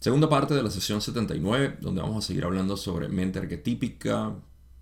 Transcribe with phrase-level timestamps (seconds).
[0.00, 4.32] Segunda parte de la sesión 79, donde vamos a seguir hablando sobre mente arquetípica,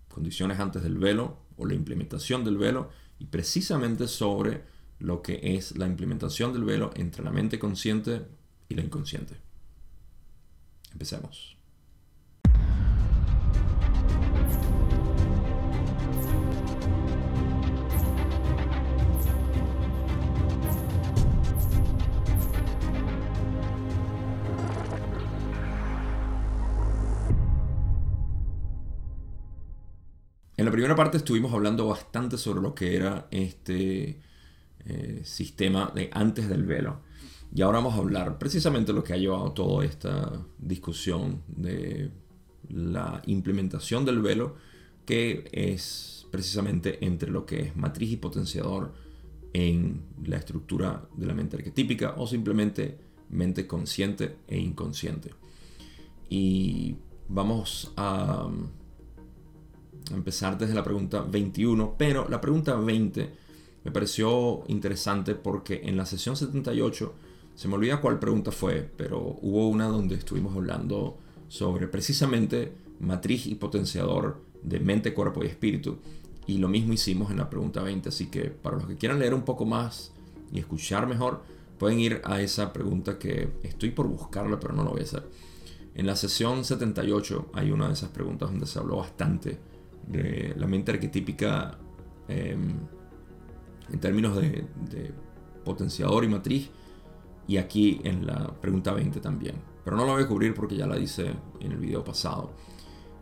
[0.09, 4.65] condiciones antes del velo o la implementación del velo y precisamente sobre
[4.99, 8.27] lo que es la implementación del velo entre la mente consciente
[8.69, 9.37] y la inconsciente.
[10.93, 11.56] Empecemos.
[30.67, 34.21] La primera parte estuvimos hablando bastante sobre lo que era este
[34.85, 37.03] eh, sistema de antes del velo.
[37.55, 42.11] Y ahora vamos a hablar precisamente de lo que ha llevado toda esta discusión de
[42.69, 44.57] la implementación del velo,
[45.05, 48.93] que es precisamente entre lo que es matriz y potenciador
[49.53, 52.99] en la estructura de la mente arquetípica o simplemente
[53.31, 55.31] mente consciente e inconsciente.
[56.29, 56.97] Y
[57.29, 58.49] vamos a
[60.15, 63.31] empezar desde la pregunta 21, pero la pregunta 20
[63.85, 67.15] me pareció interesante porque en la sesión 78
[67.55, 71.19] se me olvida cuál pregunta fue, pero hubo una donde estuvimos hablando
[71.49, 75.99] sobre precisamente matriz y potenciador de mente, cuerpo y espíritu.
[76.47, 79.35] Y lo mismo hicimos en la pregunta 20, así que para los que quieran leer
[79.35, 80.13] un poco más
[80.53, 81.43] y escuchar mejor,
[81.79, 85.27] pueden ir a esa pregunta que estoy por buscarla, pero no lo voy a hacer.
[85.95, 89.59] En la sesión 78 hay una de esas preguntas donde se habló bastante
[90.07, 91.77] de la mente arquetípica
[92.29, 92.75] em,
[93.93, 94.65] en términos de,
[95.65, 96.71] potenciador y matriz.
[97.49, 99.57] Y aquí en la pregunta 20 también.
[99.85, 102.53] Pero no la voy a cubrir porque ya la hice en el video pasado.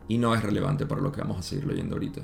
[0.09, 2.23] Y no es relevante para lo que vamos a seguir leyendo ahorita.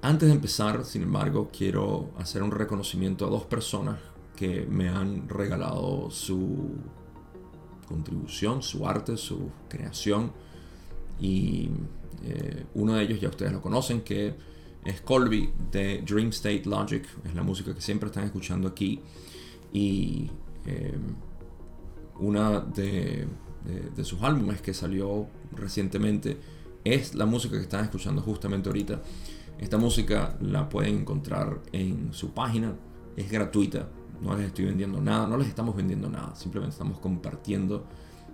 [0.00, 3.98] Antes de empezar, sin embargo, quiero hacer un reconocimiento a dos personas
[4.36, 6.76] que me han regalado su
[7.88, 10.32] contribución, su arte, su creación.
[11.20, 11.70] Y
[12.24, 14.34] eh, uno de ellos ya ustedes lo conocen, que
[14.84, 17.04] es Colby de Dream State Logic.
[17.24, 19.00] Es la música que siempre están escuchando aquí.
[19.72, 20.30] Y
[20.66, 20.96] eh,
[22.20, 23.26] una de,
[24.02, 26.38] sus álbumes que salió recientemente
[26.84, 29.02] es la música que están escuchando justamente ahorita.
[29.58, 32.74] Esta música la pueden encontrar en su página.
[33.16, 33.88] Es gratuita.
[34.22, 35.26] No les estoy vendiendo nada.
[35.26, 36.34] No les estamos vendiendo nada.
[36.34, 37.84] Simplemente estamos compartiendo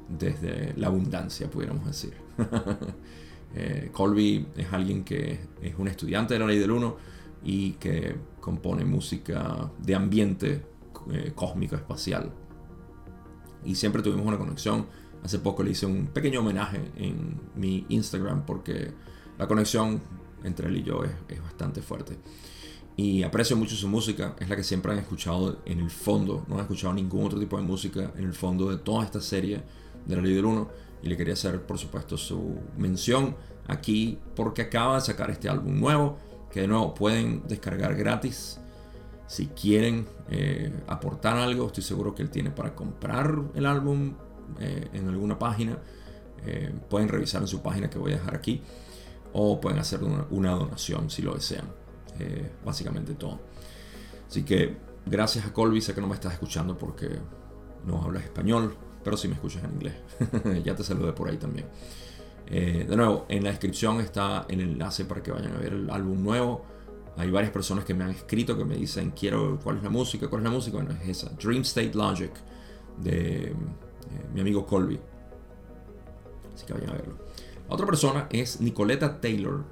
[0.08, 2.14] desde la abundancia, pudiéramos decir.
[3.54, 6.96] Eh, Colby es alguien que es un estudiante de la ley del uno
[7.44, 10.66] y que compone música de ambiente
[11.12, 12.32] eh, cósmico espacial.
[13.64, 14.86] Y siempre tuvimos una conexión.
[15.22, 18.92] Hace poco le hice un pequeño homenaje en mi Instagram porque
[19.38, 20.00] la conexión
[20.44, 22.18] entre él y yo es, bastante fuerte.
[22.96, 26.54] Y aprecio mucho su música, es la que siempre han escuchado en el fondo, no
[26.54, 29.62] han escuchado ningún otro tipo de música en el fondo de toda esta serie
[30.06, 30.68] de la ley del uno
[31.04, 35.78] y le quería hacer por supuesto su mención aquí porque acaba de sacar este álbum
[35.78, 36.18] nuevo
[36.50, 38.58] que de nuevo pueden descargar gratis
[39.26, 41.66] si quieren eh, aportar algo.
[41.66, 44.14] Estoy seguro que él tiene para comprar el álbum
[44.60, 45.78] eh, en alguna página.
[46.46, 48.62] Eh, pueden revisar en su página que voy a dejar aquí
[49.32, 51.66] o pueden hacer una, una donación si lo desean
[52.64, 53.40] básicamente todo.
[54.28, 57.08] Así que gracias a Colby sé que no me estás escuchando porque
[57.84, 59.94] no hablas español pero si me escuchas en inglés.
[60.64, 61.66] ya te saludé por ahí también.
[62.46, 65.90] Eh, de nuevo, en la descripción está el enlace para que vayan a ver el
[65.90, 66.64] álbum nuevo.
[67.16, 70.28] Hay varias personas que me han escrito que me dicen, quiero, ¿cuál es la música?
[70.28, 70.76] ¿Cuál es la música?
[70.76, 72.32] Bueno, es esa, Dream State Logic,
[72.98, 73.54] de eh,
[74.32, 74.98] mi amigo Colby.
[76.54, 77.18] Así que vayan a verlo.
[77.68, 79.64] otra persona es Nicoleta Taylor,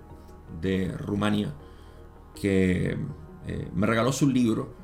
[0.61, 1.53] de Rumania,
[2.41, 2.97] que
[3.47, 4.75] eh, me regaló su libro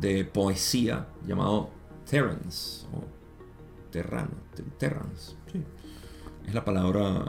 [0.00, 1.70] de poesía llamado
[2.08, 2.86] Terence,
[3.90, 4.30] terrano,
[4.78, 5.36] terrans.
[6.46, 7.24] Es la palabra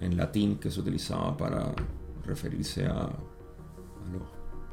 [0.00, 1.74] en latín que se utilizaba para
[2.24, 3.10] referirse a,
[4.12, 4.22] los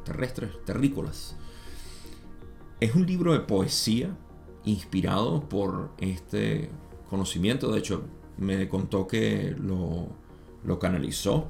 [0.03, 1.35] terrestres, terrícolas.
[2.79, 4.15] Es un libro de poesía
[4.65, 6.69] inspirado por este
[7.09, 7.71] conocimiento.
[7.71, 8.03] De hecho,
[8.37, 10.07] me contó que lo,
[10.63, 11.49] lo canalizó.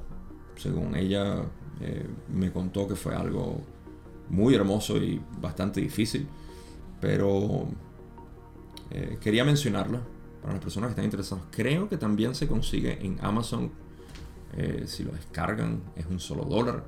[0.56, 1.42] Según ella,
[1.80, 3.60] eh, me contó que fue algo
[4.28, 6.28] muy hermoso y bastante difícil.
[7.00, 7.68] Pero
[8.90, 10.00] eh, quería mencionarla
[10.40, 11.44] para las personas que están interesadas.
[11.50, 13.70] Creo que también se consigue en Amazon.
[14.56, 16.84] Eh, si lo descargan, es un solo dólar.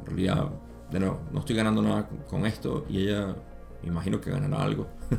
[0.00, 0.50] En realidad,
[0.90, 3.36] de nuevo, no estoy ganando nada con esto y ella,
[3.82, 4.86] me imagino que ganará algo.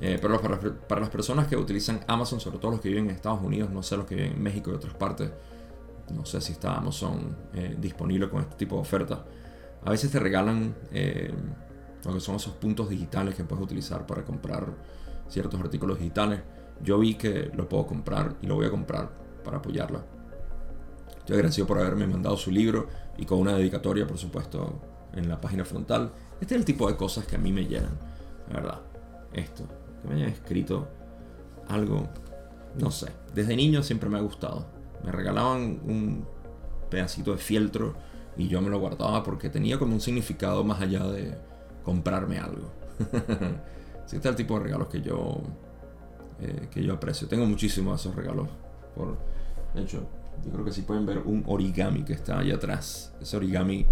[0.00, 3.10] Eh, pero para, para, las personas que utilizan Amazon, sobre todo los que viven en
[3.14, 5.30] Estados Unidos, no sé los que viven en México y otras partes,
[6.12, 7.36] no sé si está Amazon
[7.78, 9.20] disponible con este tipo de ofertas.
[9.84, 10.74] A veces te regalan
[12.04, 14.66] lo que son esos puntos digitales que puedes utilizar para comprar
[15.32, 16.40] ciertos artículos digitales.
[16.84, 19.10] yo vi que lo puedo comprar y lo voy a comprar
[19.44, 20.04] para apoyarla.
[21.18, 24.80] Estoy agradecido por haberme mandado su libro y con una dedicatoria, por supuesto,
[25.14, 26.12] en la página frontal.
[26.40, 27.96] Este es el tipo de cosas que a mí me llenan,
[28.48, 28.80] la verdad.
[29.32, 29.64] Esto,
[30.02, 30.88] que me hayan escrito
[31.68, 32.08] algo,
[32.78, 33.06] no sé.
[33.34, 34.66] Desde niño siempre me ha gustado.
[35.04, 36.26] Me regalaban un
[36.90, 37.94] pedacito de fieltro
[38.36, 41.36] y yo me lo guardaba porque tenía como un significado más allá de
[41.84, 42.72] comprarme algo.
[44.16, 45.42] este es el tipo de regalos que yo
[46.40, 47.28] eh, que yo aprecio.
[47.28, 48.48] Tengo muchísimos de esos regalos.
[48.96, 49.16] Por,
[49.74, 50.02] de hecho,
[50.44, 53.12] yo creo que si pueden ver un origami que está allá atrás.
[53.20, 53.86] Ese origami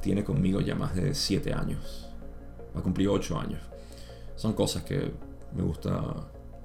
[0.00, 2.08] tiene conmigo ya más de 7 años.
[2.74, 3.60] Va a cumplir 8 años.
[4.34, 5.12] Son cosas que
[5.54, 5.92] me gusta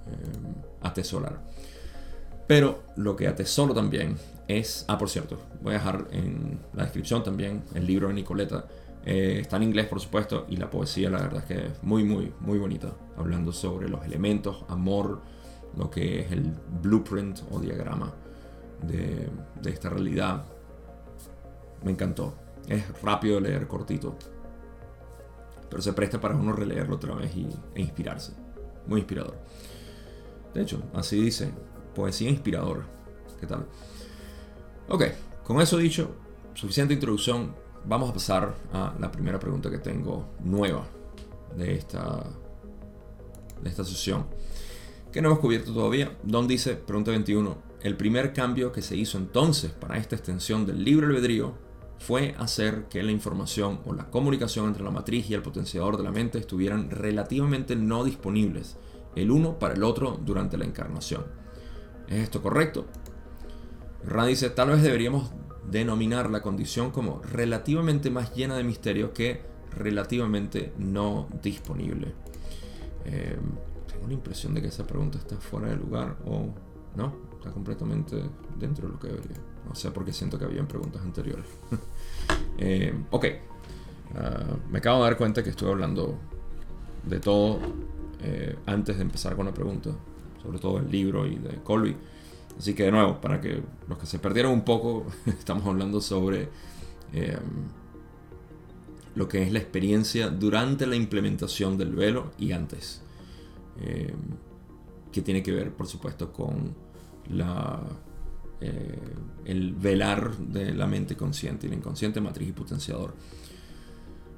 [0.08, 1.40] eh, atesorar.
[2.48, 4.18] Pero lo que atesoro también
[4.48, 4.84] es...
[4.88, 8.66] Ah, por cierto, voy a dejar en la descripción también el libro de Nicoleta.
[9.06, 12.04] Eh, está en inglés, por supuesto, y la poesía, la verdad es que es muy,
[12.04, 12.94] muy, muy bonita.
[13.18, 15.22] Hablando sobre los elementos, amor,
[15.78, 18.14] lo que es el blueprint o diagrama
[18.82, 19.30] de,
[19.66, 20.46] esta realidad.
[21.84, 22.34] Me encantó.
[22.68, 24.16] Es rápido de leer, cortito.
[25.70, 28.34] Pero se presta para uno releerlo otra vez y, e inspirarse.
[28.88, 29.38] Muy inspirador.
[30.54, 31.52] De hecho, así dice,
[31.94, 32.86] poesía inspiradora.
[33.40, 33.66] ¿Qué tal?
[34.90, 35.04] Ok,
[35.46, 36.16] con eso dicho,
[36.54, 37.56] suficiente introducción.
[37.86, 40.86] Vamos a pasar a la primera pregunta que tengo nueva
[41.56, 42.24] de esta,
[43.62, 44.26] de esta sesión.
[45.12, 46.16] Que no hemos cubierto todavía.
[46.24, 50.84] Don dice, pregunta 21, el primer cambio que se hizo entonces para esta extensión del
[50.84, 51.54] libre albedrío
[51.98, 56.04] fue hacer que la información o la comunicación entre la matriz y el potenciador de
[56.04, 58.78] la mente estuvieran relativamente no disponibles
[59.16, 61.26] el uno para el otro durante la encarnación.
[62.08, 62.86] ¿Es esto correcto?
[64.06, 65.32] Ra dice, tal vez deberíamos
[65.70, 69.42] denominar la condición como relativamente más llena de misterio que
[69.76, 72.14] relativamente no disponible.
[73.06, 73.38] Eh,
[73.92, 76.48] tengo la impresión de que esa pregunta está fuera de lugar o
[76.96, 78.22] no está completamente
[78.58, 79.38] dentro de lo que debería.
[79.72, 81.46] O sea, porque siento que habían preguntas anteriores.
[82.62, 83.26] Eh, ok.
[84.16, 86.18] Ah, me acabo de dar cuenta que estuve hablando
[87.06, 87.58] de todo
[88.22, 89.92] eh, antes de empezar con la pregunta.
[90.44, 91.96] Sobre todo el libro y de Colby.
[92.60, 96.50] Así que de nuevo, para que los que se perdieron un poco, estamos hablando sobre
[97.14, 97.38] eh,
[99.16, 103.02] lo que es la experiencia durante la implementación del velo y antes.
[105.12, 106.76] que tiene que ver, por supuesto, con
[107.30, 107.82] la,
[108.62, 109.00] eh,
[109.46, 113.16] el velar de la mente consciente y el inconsciente matriz y potenciador.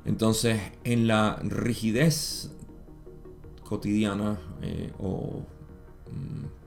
[0.05, 2.51] Entonces, en la rigidez
[3.63, 5.43] cotidiana eh, o
[6.11, 6.60] mm,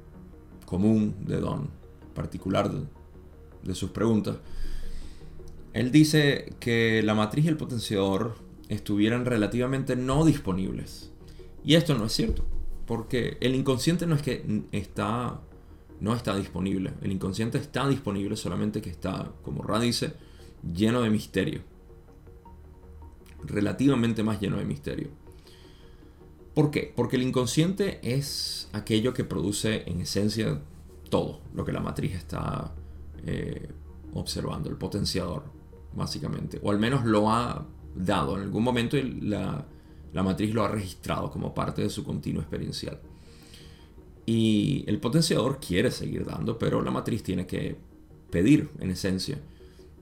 [0.65, 1.69] común de Don,
[2.15, 4.37] particular de, sus preguntas,
[5.73, 8.37] él dice que la matriz y el potenciador
[8.69, 11.11] estuvieran relativamente no disponibles.
[11.65, 12.45] Y esto no es cierto,
[12.87, 15.41] porque el inconsciente no es que está
[16.01, 16.93] no está disponible.
[17.03, 20.13] El inconsciente está disponible, solamente que está, como Ra dice,
[20.75, 21.61] lleno de misterio.
[23.43, 25.09] Relativamente más lleno de misterio.
[26.55, 26.93] ¿Por qué?
[26.95, 30.61] Porque el inconsciente es aquello que produce en esencia
[31.11, 32.73] todo lo que la matriz está
[33.27, 33.69] eh,
[34.15, 35.45] observando, el potenciador,
[35.95, 36.61] básicamente.
[36.63, 37.67] O al menos lo ha
[37.97, 39.67] dado en algún momento la,
[40.13, 43.01] la matriz lo ha registrado como parte de su continuo experiencial.
[44.27, 47.77] Y el potenciador quiere seguir dando, pero la matriz tiene que
[48.31, 49.39] pedir en esencia.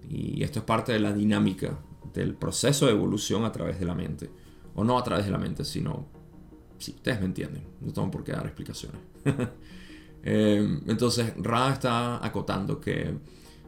[0.09, 1.79] Y esto es parte de la dinámica
[2.13, 4.31] del proceso de evolución a través de la mente.
[4.75, 6.07] O no a través de la mente, sino...
[6.83, 9.01] Si ustedes me entienden, no tengo por qué dar explicaciones.
[10.25, 13.13] Em, entonces, Ra está acotando que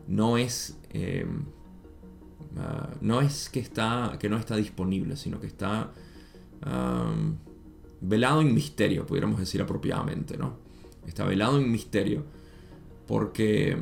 [0.06, 0.78] no es...
[0.90, 1.47] Em,
[2.56, 5.92] ah, no es que, está, que no está disponible, sino que está
[8.00, 10.56] velado en misterio, pudiéramos decir apropiadamente, ¿no?
[11.06, 12.25] Está velado en misterio
[13.06, 13.76] porque,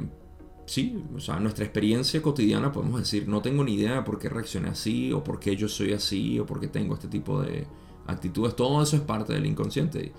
[0.66, 4.28] sí, o sea, nuestra experiencia cotidiana podemos decir, no tengo ni idea de por qué
[4.28, 7.66] reaccioné así, o por qué yo soy así, o por qué tengo este tipo de
[8.06, 10.12] actitudes, todo eso es parte del inconsciente,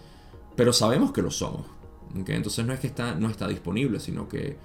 [0.55, 1.65] pero sabemos que lo somos,
[2.13, 4.57] entonces no es que está, no está disponible, sino que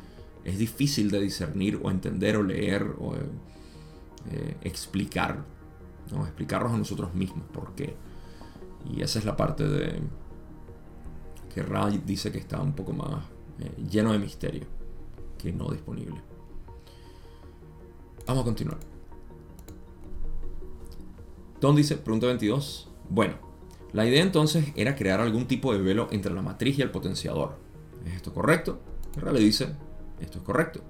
[0.45, 3.15] es difícil de discernir o entender o leer o
[4.31, 5.45] eh, explicar,
[6.11, 6.25] ¿no?
[6.25, 7.95] explicarnos a nosotros mismos por qué.
[8.91, 10.01] Y esa es la parte de
[11.55, 13.25] que Ra dice que está un poco más
[13.61, 14.67] eh, lleno de misterio
[15.39, 16.21] que no disponible.
[18.27, 18.79] Vamos a continuar.
[21.61, 22.88] Don dice, pregunta 22.
[23.11, 23.35] Bueno,
[23.93, 27.57] la idea entonces era crear algún tipo de velo entre la matriz y el potenciador.
[28.07, 28.81] ¿Es esto correcto?
[29.17, 29.69] Ra le dice,
[30.21, 30.81] esto es correcto,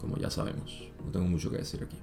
[0.00, 0.88] como ya sabemos.
[1.04, 1.96] No tengo mucho que decir aquí.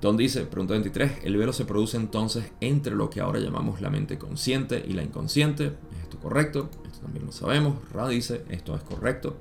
[0.00, 3.90] Don dice, pregunta 23, el velo se produce entonces entre lo que ahora llamamos la
[3.90, 5.72] mente consciente y la inconsciente.
[5.96, 6.70] ¿Es esto correcto.
[6.84, 7.78] Esto también lo sabemos.
[7.92, 9.36] Ra dice, esto es correcto.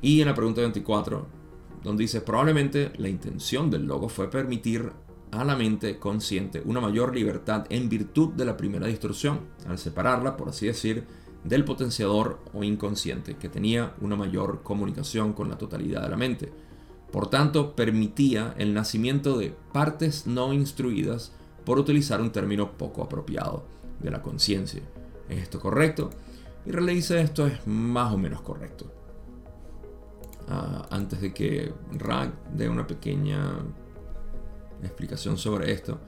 [0.00, 1.26] Y en la pregunta 24,
[1.82, 4.92] donde dice, probablemente la intención del logo fue permitir
[5.30, 10.36] a la mente consciente una mayor libertad en virtud de la primera distorsión, al separarla,
[10.36, 11.04] por así decir,
[11.44, 16.52] del potenciador o inconsciente, que tenía una mayor comunicación con la totalidad de la mente.
[17.12, 21.32] Por tanto, permitía el nacimiento de partes no instruidas
[21.64, 23.64] por utilizar un término poco apropiado
[24.00, 24.82] de la conciencia.
[25.28, 26.10] ¿Es esto correcto?
[26.64, 28.92] Y Raleigh dice esto es más o menos correcto.
[30.48, 33.58] Ah, antes de que Rag dé una pequeña
[34.82, 35.98] explicación sobre esto,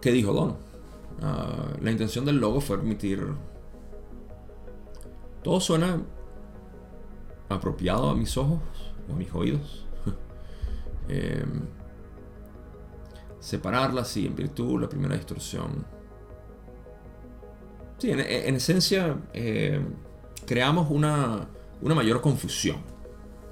[0.00, 0.56] ¿qué dijo Don?
[1.22, 3.26] Ah, la intención del logo fue permitir...
[5.42, 5.98] Todo suena
[7.48, 8.60] apropiado a mis ojos
[9.08, 9.86] o a mis oídos.
[11.08, 11.44] eh,
[13.38, 15.84] separarla, sí, en virtud, la primera distorsión.
[17.98, 18.20] Sí, en,
[18.54, 19.80] esencia, eh,
[20.46, 21.48] creamos una,
[21.82, 22.78] una mayor confusión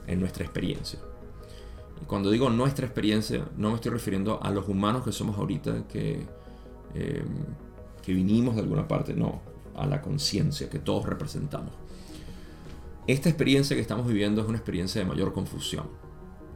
[0.06, 1.00] en nuestra experiencia.
[2.00, 5.86] Y cuando digo nuestra experiencia, no me estoy refiriendo a los humanos que somos ahorita,
[5.88, 6.26] que,
[6.94, 7.24] eh,
[8.02, 9.40] que vinimos de alguna parte, no,
[9.74, 11.72] a la conciencia que todos representamos.
[13.06, 15.86] Esta experiencia que estamos viviendo es una experiencia de mayor confusión.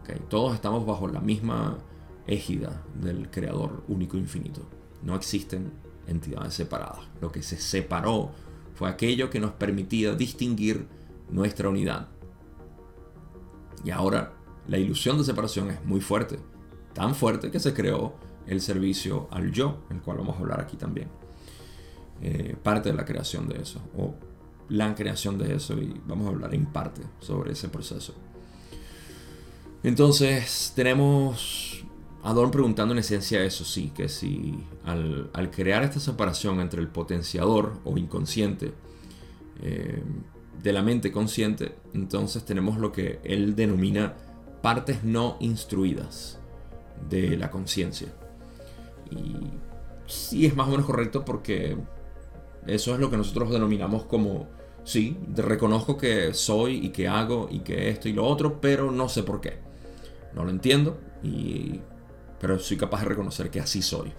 [0.03, 0.21] ¿okay?
[0.29, 1.79] Todos estamos bajo la misma
[2.27, 4.63] égida del Creador único infinito.
[5.03, 5.73] No existen
[6.07, 7.01] entidades separadas.
[7.21, 8.33] Lo que se separó
[8.75, 10.87] fue aquello que nos permitía distinguir
[11.31, 12.09] nuestra unidad.
[13.85, 14.33] Y ahora
[14.69, 16.39] la ilusión de separación es muy fuerte.
[16.95, 18.15] Tan fuerte que se creó
[18.47, 21.09] el servicio al yo, el cual vamos a hablar aquí también.
[22.21, 24.15] Eh, parte de la creación de eso, o
[24.69, 28.15] la creación de eso, y vamos a hablar en parte sobre ese proceso.
[29.83, 31.85] Entonces tenemos
[32.23, 37.81] Adorn preguntando en esencia eso, sí, que si al, crear esta separación entre el potenciador
[37.85, 38.73] o inconsciente
[39.61, 40.03] eh,
[40.63, 44.15] de la mente consciente, entonces tenemos lo que él denomina
[44.63, 46.39] partes no instruidas
[47.09, 48.09] de la conciencia.
[49.11, 49.51] Y
[50.07, 51.77] sí es más o menos correcto porque
[52.67, 54.49] eso es lo que nosotros denominamos como,
[54.85, 59.09] sí, reconozco que soy y que hago y que esto y lo otro, pero no
[59.09, 59.59] sé por qué.
[60.35, 61.81] No lo entiendo y
[62.41, 64.13] pero soy capaz de reconocer que así soy.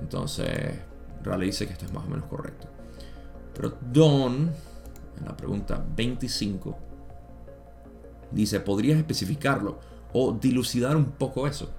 [0.00, 0.80] Entonces,
[1.22, 2.66] Raleigh dice que esto es más o menos correcto.
[3.54, 4.50] Pero Don,
[5.18, 6.89] en la pregunta 25,
[8.30, 9.78] dice, ¿podrías especificarlo
[10.12, 11.70] o dilucidar un poco eso?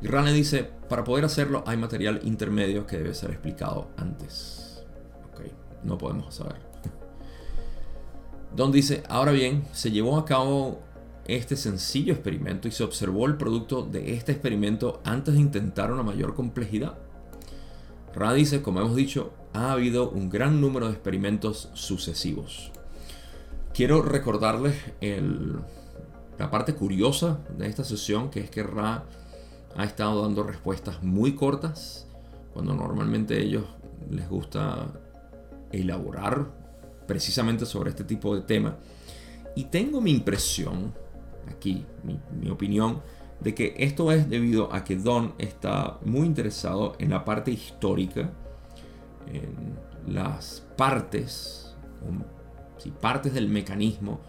[0.00, 4.84] Y Raleigh dice, para poder hacerlo hay material intermedio que debe ser explicado antes.
[5.32, 5.42] Ok,
[5.84, 6.60] no podemos saber.
[8.56, 10.80] Don dice, ahora bien, se llevó a cabo
[11.26, 16.02] este sencillo experimento y se observó el producto de este experimento antes de intentar una
[16.02, 16.96] mayor complejidad.
[18.14, 22.72] Ra dice, como hemos dicho, ha habido un gran número de experimentos sucesivos.
[23.78, 24.74] Quiero recordarles
[26.36, 29.04] la parte curiosa de esta sesión, que es que Ra
[29.76, 32.08] ha estado dando respuestas muy cortas,
[32.52, 33.66] cuando normalmente a ellos
[34.10, 34.84] les gusta
[35.70, 36.48] elaborar
[37.06, 38.78] precisamente sobre este tipo de tema.
[39.54, 40.92] Y tengo mi impresión
[41.48, 43.00] aquí mi, opinión,
[43.38, 48.28] de que esto es debido a que Don está muy interesado en la parte histórica,
[49.32, 51.76] en las partes,
[52.78, 54.20] si partes del mecanismo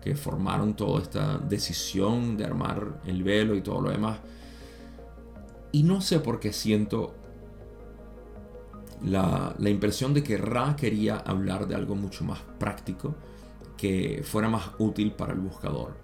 [0.00, 4.20] que formaron toda esta decisión de armar el velo y todo lo demás.
[5.72, 7.14] Y no sé por qué siento
[9.04, 13.14] la, la, impresión de que Ra quería hablar de algo mucho más práctico,
[13.76, 15.96] que fuera más útil para el buscador.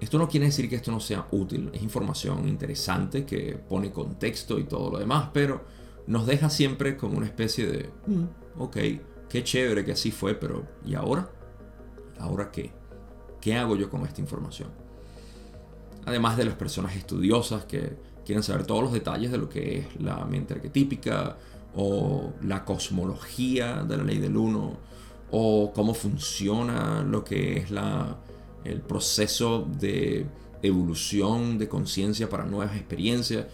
[0.00, 4.58] Esto no quiere decir que esto no sea útil, es información interesante que pone contexto
[4.58, 5.64] y todo lo demás, pero
[6.06, 8.76] nos deja siempre como una especie de, mm, ok,
[9.28, 11.30] qué chévere que así fue, pero ¿y ahora?
[12.18, 12.72] ¿Ahora qué?
[13.40, 14.68] ¿Qué hago yo con esta información?
[16.06, 20.00] Además de las personas estudiosas que quieren saber todos los detalles de lo que es
[20.00, 21.36] la mente arquetípica
[21.74, 24.78] o la cosmología de la ley del uno
[25.30, 28.18] o cómo funciona lo que es la
[28.64, 30.26] el proceso de
[30.62, 33.46] evolución de conciencia para nuevas experiencias.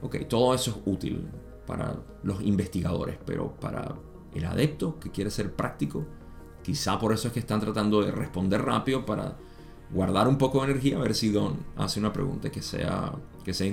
[0.00, 1.26] Ok, todo eso es útil
[1.66, 3.94] para los investigadores, pero para
[4.36, 6.04] el adepto que quiere ser práctico,
[6.62, 9.36] quizá por eso es que están tratando de responder rápido para
[9.90, 13.12] guardar un poco de energía, a ver si Don hace una pregunta que sea,
[13.44, 13.72] que, sea,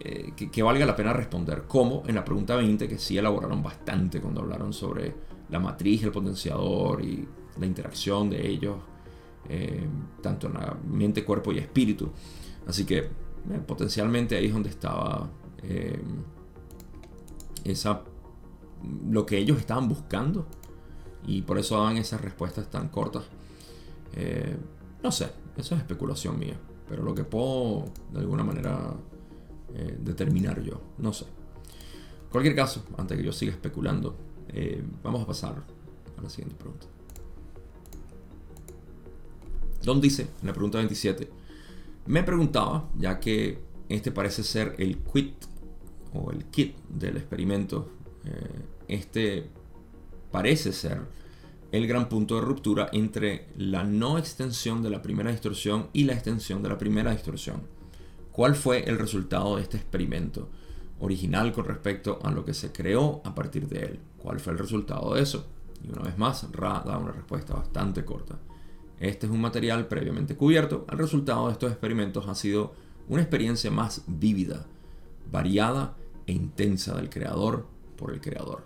[0.00, 1.64] eh, que, valga la pena responder.
[1.66, 5.14] Como en la pregunta 20, que sí elaboraron bastante cuando hablaron sobre
[5.50, 7.26] la matriz, el potenciador y
[7.58, 8.76] la interacción de ellos
[9.48, 9.86] eh,
[10.20, 12.10] tanto en la mente, cuerpo y espíritu.
[12.66, 13.08] Así que eh,
[13.64, 15.30] potencialmente ahí es donde estaba
[17.64, 18.02] esa
[19.08, 20.46] lo que ellos estaban buscando
[21.26, 23.24] y por eso daban esas respuestas tan cortas.
[24.14, 24.56] Eh,
[25.02, 26.56] no sé, eso es especulación mía,
[26.88, 28.94] pero lo que puedo de alguna manera
[29.74, 31.24] eh, determinar yo, no sé.
[31.24, 34.16] En cualquier caso, antes que yo siga especulando,
[34.48, 35.64] eh, vamos a pasar
[36.16, 36.86] a la siguiente pregunta.
[39.82, 41.30] Don dice, en la pregunta 27,
[42.06, 45.34] me preguntaba, ya que este parece ser el quit
[46.14, 47.88] o el kit del experimento,
[48.88, 49.48] este
[50.30, 51.00] parece ser
[51.72, 56.12] el gran punto de ruptura entre la no extensión de la primera distorsión y la
[56.12, 57.62] extensión de la primera distorsión.
[58.32, 60.48] ¿Cuál fue el resultado de este experimento
[61.00, 64.00] original con respecto a lo que se creó a partir de él?
[64.18, 65.46] ¿Cuál fue el resultado de eso?
[65.82, 68.38] Y una vez más, Ra da una respuesta bastante corta.
[69.00, 70.86] Este es un material previamente cubierto.
[70.90, 72.74] El resultado de estos experimentos ha sido
[73.08, 74.66] una experiencia más vívida,
[75.30, 77.66] variada e intensa del creador
[77.96, 78.64] por el creador.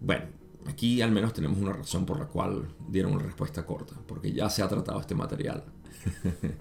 [0.00, 0.24] Bueno,
[0.66, 4.48] aquí al menos tenemos una razón por la cual dieron una respuesta corta, porque ya
[4.48, 5.64] se ha tratado este material.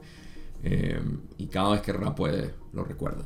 [0.62, 1.02] Eh,
[1.38, 3.26] y cada vez que Ra puede, lo recuerda.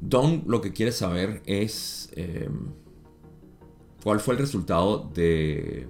[0.00, 2.48] Don lo que quiere saber es eh,
[4.02, 5.86] cuál fue el resultado de,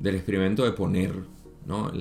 [0.00, 1.22] del experimento de poner,
[1.66, 1.92] ¿no?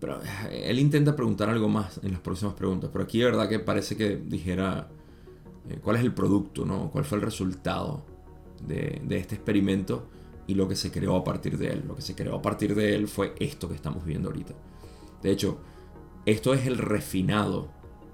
[0.00, 3.48] Pero eh, él intenta preguntar algo más en las próximas preguntas, pero aquí de verdad
[3.48, 4.88] que parece que dijera
[5.82, 6.90] cuál es el producto, ¿no?
[6.90, 8.04] ¿Cuál fue el resultado?
[8.60, 10.08] de, este experimento
[10.46, 11.84] y lo que se creó a partir de él.
[11.86, 14.54] Lo que se creó a partir de él fue esto que estamos viendo ahorita.
[15.22, 15.58] De hecho,
[16.24, 17.68] esto es el refinado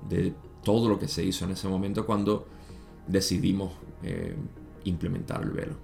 [0.08, 2.46] de todo lo que se hizo en ese momento cuando
[3.06, 3.72] decidimos
[4.02, 4.34] eh,
[4.84, 5.74] implementar el velo.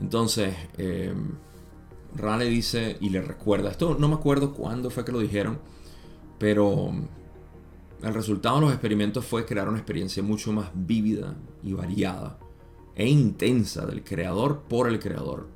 [0.00, 1.14] Entonces, eh,
[2.16, 5.58] Rale dice y le recuerda, esto no me acuerdo cuándo fue que lo dijeron,
[6.38, 6.92] pero
[8.02, 12.38] el resultado de los experimentos fue crear una experiencia mucho más vívida y variada
[12.94, 15.48] e intensa del creador por el creador.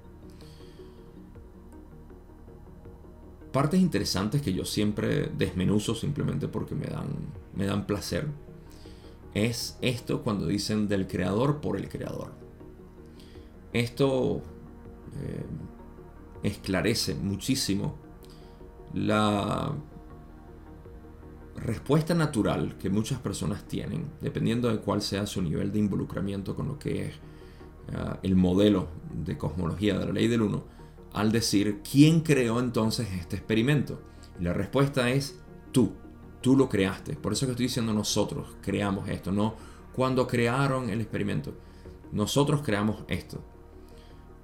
[3.52, 7.08] Partes interesantes que yo siempre desmenuzo simplemente porque me dan,
[7.54, 8.26] me dan placer
[9.34, 12.32] es esto cuando dicen del creador por el creador.
[13.72, 14.42] Esto
[15.20, 15.44] eh,
[16.42, 17.96] esclarece muchísimo
[18.94, 19.74] la
[21.56, 26.68] respuesta natural que muchas personas tienen, dependiendo de cuál sea su nivel de involucramiento con
[26.68, 27.14] lo que es
[27.94, 30.64] ah, el modelo de cosmología de la ley del uno,
[31.12, 34.00] al decir, ¿quién creó entonces este experimento?
[34.38, 35.40] Y la respuesta es
[35.72, 35.92] tú,
[36.40, 37.14] tú lo creaste.
[37.14, 39.54] Por eso que estoy diciendo nosotros creamos esto, no
[39.92, 41.54] cuando crearon el experimento.
[42.12, 43.42] Nosotros creamos esto.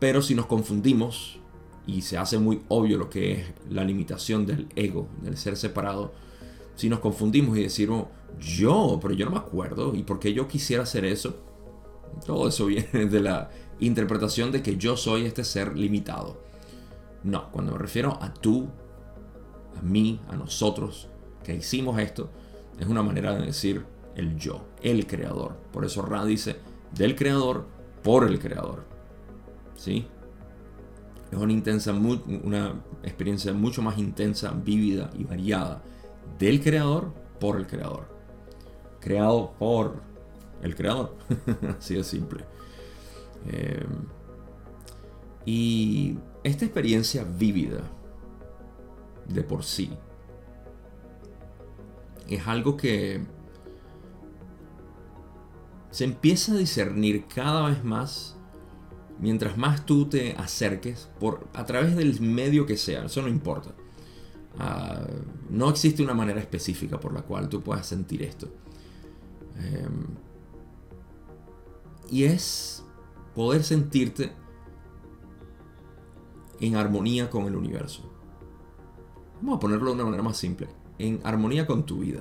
[0.00, 1.38] Pero si nos confundimos
[1.86, 6.12] y se hace muy obvio lo que es la limitación del ego, del ser separado,
[6.76, 8.06] si nos confundimos y decimos,
[8.38, 11.40] yo, pero yo no me acuerdo, ¿y por qué yo quisiera hacer eso?
[12.26, 16.42] Todo eso viene de la interpretación de que yo soy este ser limitado.
[17.22, 18.68] No, cuando me refiero a tú,
[19.78, 21.08] a mí, a nosotros,
[21.42, 22.30] que hicimos esto,
[22.78, 23.84] es una manera de decir
[24.16, 25.56] el yo, el creador.
[25.72, 26.56] Por eso Ra dice
[26.92, 27.66] del creador
[28.02, 28.84] por el creador.
[29.76, 30.06] ¿Sí?
[31.34, 35.82] Es una, intensa, una experiencia mucho más intensa, vívida y variada
[36.38, 38.06] del creador por el creador.
[39.00, 40.00] Creado por
[40.62, 41.16] el creador.
[41.76, 42.44] Así de simple.
[43.48, 43.84] Eh,
[45.44, 47.80] y esta experiencia vívida
[49.26, 49.90] de por sí
[52.28, 53.20] es algo que
[55.90, 58.36] se empieza a discernir cada vez más
[59.18, 63.72] mientras más tú te acerques por a través del medio que sea, eso no importa.
[64.58, 65.02] Ah,
[65.50, 68.48] no existe una manera específica por la cual tú puedas sentir esto.
[69.58, 70.06] Em,
[72.10, 72.84] y es
[73.34, 74.32] poder sentirte
[76.60, 78.10] en armonía con el universo.
[79.40, 80.68] Vamos a ponerlo de una manera más simple.
[80.98, 82.20] En armonía con tu vida,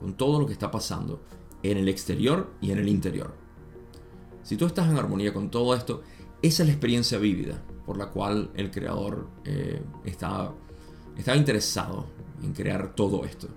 [0.00, 1.22] con todo lo que está pasando
[1.62, 3.34] en el exterior y en el interior.
[4.42, 6.02] Si tú estás en armonía con todo esto,
[6.42, 10.52] esa es la experiencia vívida por la cual el creador eh, está
[11.16, 12.06] estaba interesado
[12.42, 13.48] en crear todo esto.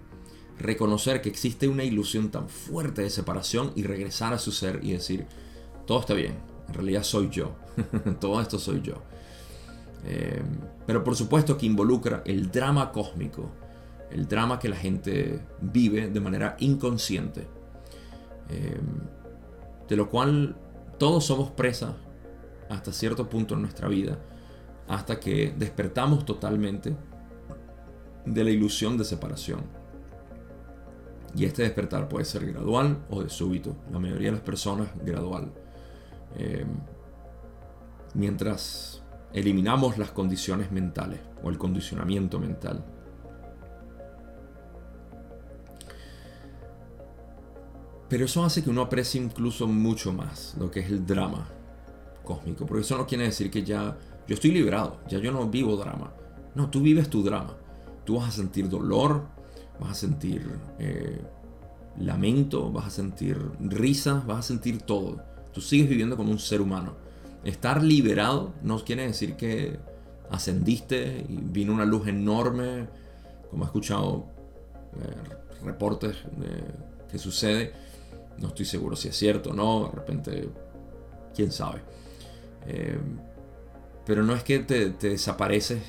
[0.60, 4.94] Reconocer que existe una ilusión tan fuerte de separación y regresar a su ser y
[4.94, 5.26] decir,
[5.86, 6.36] todo está bien,
[6.68, 7.56] en realidad soy yo,
[8.20, 9.02] todo esto soy yo.
[10.06, 10.42] Eh,
[10.86, 13.50] pero por supuesto que involucra el drama cósmico,
[14.12, 17.48] el drama que la gente vive de manera inconsciente,
[18.50, 18.80] eh,
[19.90, 20.56] de lo cual
[21.00, 21.94] todos somos presas
[22.70, 24.18] hasta cierto punto en nuestra vida,
[24.88, 26.96] hasta que despertamos totalmente
[28.26, 29.62] de la ilusión de separación.
[31.36, 33.76] Y este despertar puede ser gradual o de súbito.
[33.92, 35.52] La mayoría de las personas gradual.
[36.38, 36.66] Eh,
[38.14, 42.86] mientras eliminamos las condiciones mentales o el condicionamiento mental.
[48.08, 51.50] Pero eso hace que uno aprecie incluso mucho más lo que es el drama
[52.26, 52.66] cósmico.
[52.66, 56.12] Porque eso no quiere decir que ya yo estoy liberado, ya yo no vivo drama.
[56.56, 57.56] No, tú vives tu drama.
[58.04, 59.24] Tú vas a sentir dolor,
[59.80, 60.48] vas a sentir
[60.80, 61.22] eh,
[62.00, 65.22] lamento, vas a sentir risa, vas a sentir todo.
[65.54, 66.94] Tú sigues viviendo como un ser humano.
[67.44, 69.80] Estar liberado no quiere decir que
[70.30, 72.88] ascendiste y vino una luz enorme,
[73.50, 74.26] como he escuchado
[75.00, 76.18] eh, reportes
[77.10, 77.74] que sucede.
[78.40, 80.50] No estoy seguro si es cierto o no, de repente,
[81.34, 81.82] quién sabe.
[82.68, 83.00] Eh,
[84.06, 85.82] pero no es que te, desapareces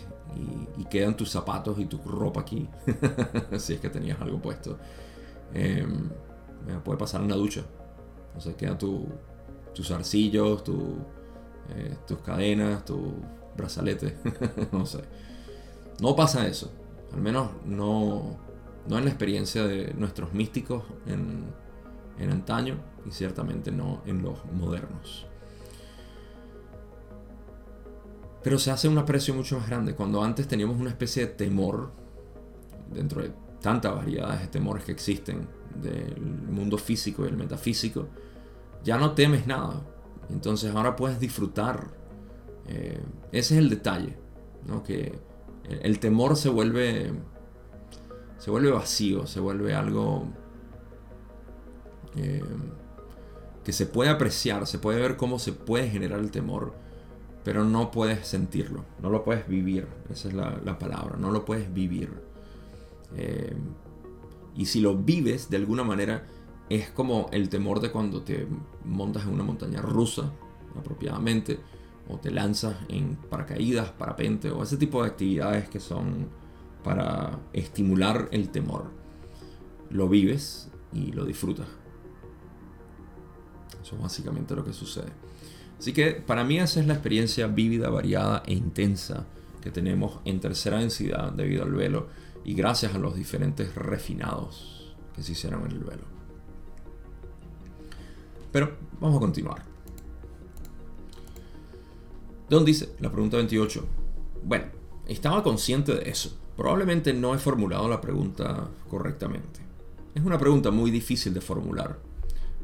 [0.78, 2.68] y, quedan tus zapatos y tu ropa aquí,
[3.58, 4.78] si es que tenías algo puesto.
[5.52, 5.86] Eh,
[6.84, 7.62] puede pasar en la ducha.
[8.36, 10.62] O sea, quedan tus arcillos,
[11.70, 13.00] eh, tus cadenas, tus
[13.56, 14.14] brazaletes,
[14.72, 15.00] no sé.
[16.00, 16.70] No pasa eso.
[17.12, 18.36] Al menos no,
[18.88, 21.44] no en la experiencia de nuestros místicos en,
[22.18, 25.26] en antaño y ciertamente no en los modernos.
[28.46, 29.96] Pero se hace un aprecio mucho más grande.
[29.96, 31.90] Cuando antes teníamos una especie de temor,
[32.94, 38.06] dentro de tantas variedades de temores que existen del mundo físico y el metafísico,
[38.84, 39.82] ya no temes nada.
[40.30, 41.88] Entonces ahora puedes disfrutar.
[42.68, 43.00] Eh,
[43.32, 44.16] ese es el detalle,
[44.64, 44.84] ¿no?
[44.84, 45.18] que
[45.68, 47.10] el temor se vuelve,
[48.38, 50.28] se vuelve vacío, se vuelve algo
[52.14, 52.44] eh,
[53.64, 56.85] que se puede apreciar, se puede ver cómo se puede generar el temor,
[57.46, 61.72] pero no puedes sentirlo, no lo puedes vivir, esa es la, palabra, no lo puedes
[61.72, 62.12] vivir.
[63.14, 63.54] Eh,
[64.56, 66.26] y si lo vives de alguna manera,
[66.68, 68.48] es como el temor de cuando te
[68.84, 70.32] montas en una montaña rusa,
[70.76, 71.60] apropiadamente,
[72.08, 76.26] o te lanzas en paracaídas, parapente, o ese tipo de actividades que son
[76.82, 78.90] para estimular el temor.
[79.90, 81.68] Lo vives y lo disfrutas.
[83.80, 85.25] Eso es básicamente lo que sucede.
[85.78, 89.26] Así que para mí esa es la experiencia vívida, variada e intensa
[89.60, 92.08] que tenemos en tercera densidad debido al velo
[92.44, 96.04] y gracias a los diferentes refinados que se hicieron en el velo.
[98.52, 99.62] Pero vamos a continuar.
[102.48, 103.86] Don dice, la pregunta 28.
[104.44, 104.66] Bueno,
[105.08, 106.38] estaba consciente de eso.
[106.56, 109.60] Probablemente no he formulado la pregunta correctamente.
[110.14, 111.98] Es una pregunta muy difícil de formular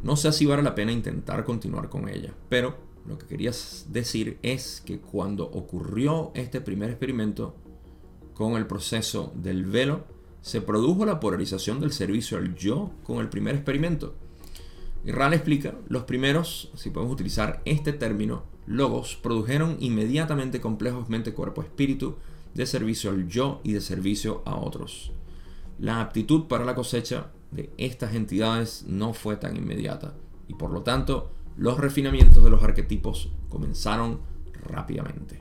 [0.03, 2.75] no sé si vale la pena intentar continuar con ella, pero
[3.07, 3.51] lo que quería
[3.89, 7.57] decir es que cuando ocurrió este primer experimento
[8.35, 10.05] con el proceso del velo,
[10.41, 14.15] se produjo la polarización del servicio al yo con el primer experimento.
[15.05, 21.33] Y Ral explica, los primeros, si podemos utilizar este término, logos, produjeron inmediatamente complejos mente,
[21.33, 22.17] cuerpo, espíritu,
[22.55, 25.13] de servicio al yo y de servicio a otros.
[25.79, 30.15] La aptitud para la cosecha de estas entidades no fue tan inmediata
[30.49, 34.21] y por lo tanto los refinamientos de los arquetipos comenzaron
[34.65, 35.41] rápidamente.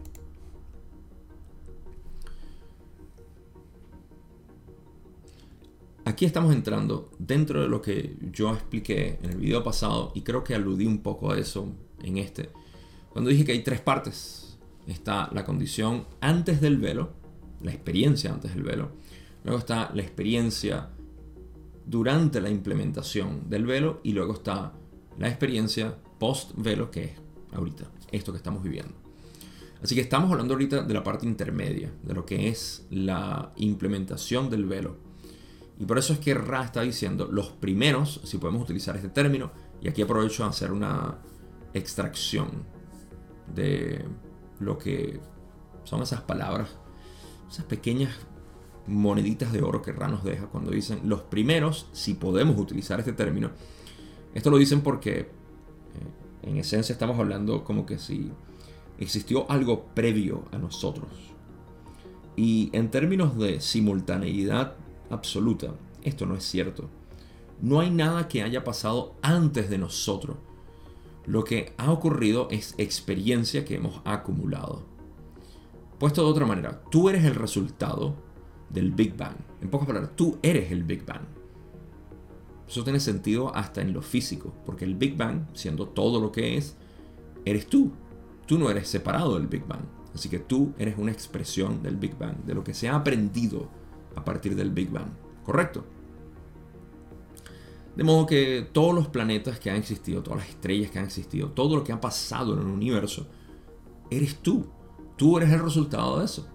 [6.04, 10.44] Aquí estamos entrando dentro de lo que yo expliqué en el video pasado y creo
[10.44, 11.70] que aludí un poco a eso
[12.04, 12.50] en este.
[13.12, 14.58] Cuando dije que hay tres partes.
[14.88, 17.12] Está la condición antes del velo,
[17.62, 18.90] la experiencia antes del velo.
[19.44, 20.90] Luego está la experiencia
[21.86, 24.74] durante la implementación del velo y luego está
[25.20, 27.12] la experiencia post velo que es
[27.52, 28.94] ahorita, esto que estamos viviendo.
[29.82, 34.48] Así que estamos hablando ahorita de la parte intermedia, de lo que es la implementación
[34.52, 34.98] del velo.
[35.80, 39.52] Y por eso es que Ra está diciendo los primeros, si podemos utilizar este término,
[39.82, 41.18] y aquí aprovecho a hacer una
[41.74, 42.50] extracción
[43.56, 44.06] de
[44.60, 45.20] lo que
[45.86, 46.70] son esas palabras,
[47.50, 48.16] esas pequeñas
[48.86, 53.14] moneditas de oro que Ra nos deja cuando dicen los primeros, si podemos utilizar este
[53.14, 53.50] término.
[54.36, 55.41] Esto lo dicen porque
[56.44, 58.32] en esencia estamos hablando como que si
[58.98, 61.10] existió algo previo a nosotros.
[62.36, 64.76] Y en términos de simultaneidad
[65.10, 66.90] absoluta, esto no es cierto.
[67.62, 70.38] No hay nada que haya pasado antes de nosotros.
[71.26, 74.84] Lo que ha ocurrido es experiencia que hemos acumulado.
[76.00, 78.16] Puesto de otra manera, tú eres el resultado
[78.70, 79.36] del Big Bang.
[79.62, 81.41] En pocas palabras, tú eres el Big Bang.
[82.72, 86.56] Eso tiene sentido hasta en lo físico, porque el Big Bang, siendo todo lo que
[86.56, 86.78] es,
[87.44, 87.92] eres tú.
[88.46, 89.84] Tú no eres separado del Big Bang.
[90.16, 93.68] Así que tú eres una expresión del Big Bang, de lo que se ha aprendido
[94.16, 95.10] a partir del Big Bang.
[95.44, 95.84] ¿Correcto?
[97.98, 101.50] De modo que todos los planetas que han existido, todas las estrellas que han existido,
[101.50, 103.28] todo lo que ha pasado en el universo,
[104.10, 104.66] eres tú.
[105.18, 106.48] Tú eres el resultado de eso.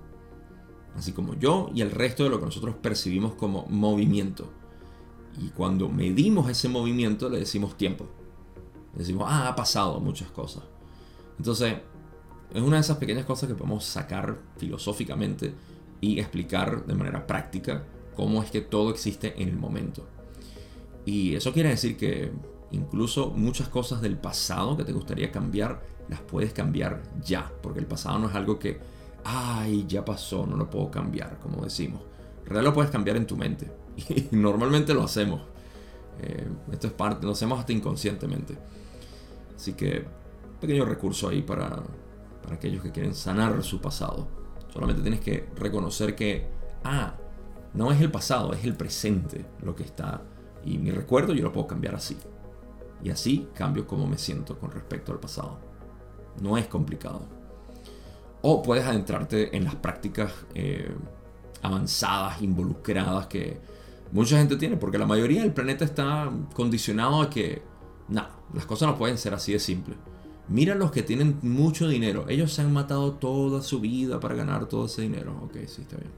[0.95, 4.51] Así como yo y el resto de lo que nosotros percibimos como movimiento.
[5.39, 8.07] Y cuando medimos ese movimiento le decimos tiempo.
[8.95, 10.63] Le decimos, ah, ha pasado muchas cosas.
[11.39, 11.75] Entonces,
[12.55, 15.53] es una de esas pequeñas cosas que podemos sacar filosóficamente
[16.01, 20.07] y explicar de manera práctica cómo es que todo existe en el momento.
[21.05, 22.33] Y eso quiere decir que
[22.73, 27.87] incluso muchas cosas del pasado que te gustaría cambiar, las puedes cambiar ya, porque el
[27.87, 28.81] pasado no es algo que,
[29.25, 32.01] ay, ya pasó, no lo puedo cambiar, como decimos.
[32.49, 33.71] En lo puedes cambiar en tu mente.
[34.09, 35.43] Y normalmente lo hacemos.
[36.21, 38.57] Eh, esto es parte, lo hacemos hasta inconscientemente.
[39.55, 40.05] Así que,
[40.61, 41.83] pequeño recurso ahí para,
[42.43, 44.29] para aquellos que quieren sanar su pasado.
[44.73, 46.47] Solamente tienes que reconocer que,
[46.85, 47.15] ah,
[47.75, 50.23] no es el pasado, es el presente lo que está.
[50.65, 52.17] Y mi recuerdo yo lo puedo cambiar así.
[53.03, 55.59] Y así cambio cómo me siento con respecto al pasado.
[56.41, 57.23] No es complicado.
[58.43, 60.95] O puedes adentrarte en las prácticas eh,
[61.63, 63.61] avanzadas, involucradas que
[64.13, 67.63] mucha gente tiene, porque la mayoría del planeta está condicionado a que,
[68.09, 69.95] no, las cosas no pueden ser así de simple.
[70.49, 72.27] Mira los que tienen mucho dinero.
[72.29, 75.41] Ellos se han matado toda su vida para ganar todo ese dinero.
[75.43, 76.13] Ok, sí, está bien.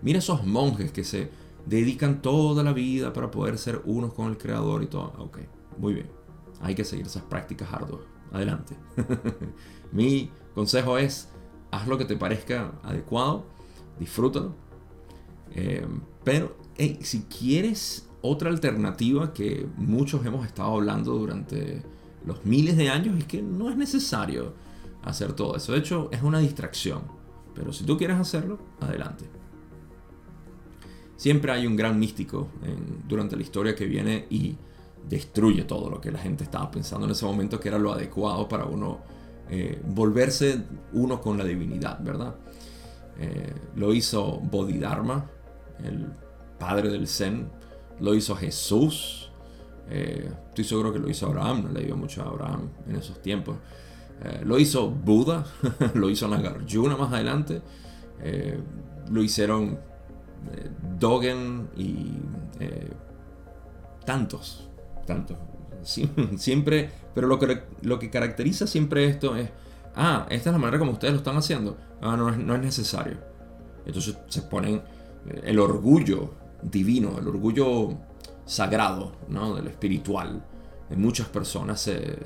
[0.00, 1.30] Mira esos monjes que se
[1.66, 5.12] dedican toda la vida para poder ser unos con el creador y todo.
[5.18, 5.38] Ok,
[5.78, 6.08] muy bien.
[6.60, 8.02] Hay que seguir esas prácticas arduas.
[8.30, 8.76] Adelante.
[9.92, 11.30] Mi consejo es,
[11.72, 13.46] haz lo que te parezca adecuado,
[13.98, 14.54] disfrútalo.
[15.52, 15.86] Eh,
[16.22, 16.56] pero
[17.02, 21.82] si quieres otra alternativa que muchos hemos estado hablando durante
[22.24, 24.54] los miles de años, es que no es necesario
[25.02, 25.72] hacer todo eso.
[25.72, 27.02] De hecho, es una distracción.
[27.54, 29.26] Pero si tú quieres hacerlo, adelante.
[31.16, 32.48] Siempre hay un gran místico
[33.06, 34.56] durante la historia que viene y
[35.08, 38.48] destruye todo lo que la gente estaba pensando en ese momento que era lo adecuado
[38.48, 39.00] para uno
[39.50, 42.34] eh, volverse uno con la divinidad, ¿verdad?
[43.18, 45.30] Eh, lo hizo Bodhidharma,
[45.84, 46.08] el
[46.66, 47.48] padre del Zen,
[48.00, 49.30] lo hizo Jesús,
[49.90, 53.20] eh, estoy seguro que lo hizo Abraham, no le dio mucho a Abraham en esos
[53.20, 53.56] tiempos.
[54.44, 55.44] lo hizo Buda,
[55.94, 57.60] lo hizo Nagarjuna más adelante,
[59.10, 59.78] lo hicieron
[60.98, 62.12] Dogen y
[64.06, 64.68] tantos,
[65.06, 65.36] tanto.
[65.82, 69.50] Siempre, pero lo que, lo que caracteriza siempre esto es,
[69.94, 71.76] ah, esta es la manera como ustedes lo están haciendo.
[72.00, 73.18] Ah, no, no es necesario.
[73.86, 74.82] Entonces se ponen
[75.26, 76.32] eh, el orgullo
[76.70, 77.94] divino, el orgullo
[78.44, 79.54] sagrado, ¿no?
[79.54, 80.44] Del espiritual.
[80.88, 82.18] De muchas personas se,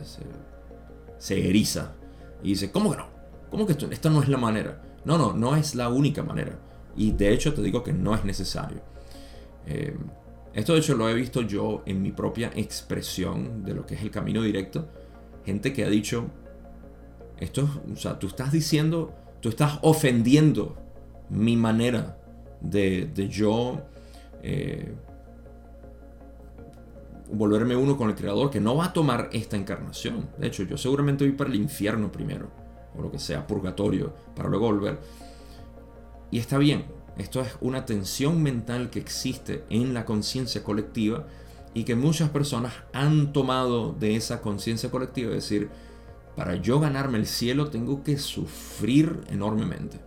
[1.19, 1.93] se, eriza
[2.43, 3.07] y dice, ¿cómo que no?
[3.51, 4.83] ¿Cómo que esto, no es la manera?
[5.05, 6.59] No, no, no es la única manera.
[6.97, 8.81] Y de hecho te digo que no es necesario.
[9.67, 9.97] Eh,
[10.55, 14.03] esto de hecho lo he visto yo en mi propia expresión de lo que es
[14.03, 14.89] el camino directo.
[15.45, 16.27] Gente que ha dicho,
[17.39, 20.77] esto, o sea, tú estás diciendo, tú estás ofendiendo
[21.31, 22.19] mi manera
[22.61, 23.83] de, yo
[24.43, 24.95] eh,
[27.31, 30.29] volverme uno con el creador que no va a tomar esta encarnación.
[30.39, 32.51] De hecho, yo seguramente voy para el infierno primero,
[32.97, 34.99] o lo que sea, purgatorio, para luego volver.
[36.31, 41.27] Y está bien, esto es una tensión mental que existe en la conciencia colectiva
[41.75, 45.69] y que muchas personas han tomado de esa conciencia colectiva, es decir,
[46.37, 49.99] para yo ganarme el cielo tengo que sufrir enormemente.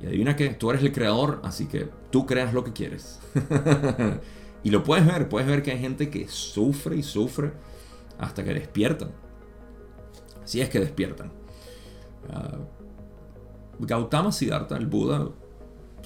[0.00, 3.17] Y adivina que tú eres el creador, así que tú creas lo que quieres.
[4.62, 7.52] y lo puedes ver, puedes ver que hay gente que sufre y sufre
[8.18, 9.10] hasta que despiertan.
[10.44, 11.30] Si es que despiertan.
[12.28, 15.28] Uh, Gautama Siddhartha, el Buda,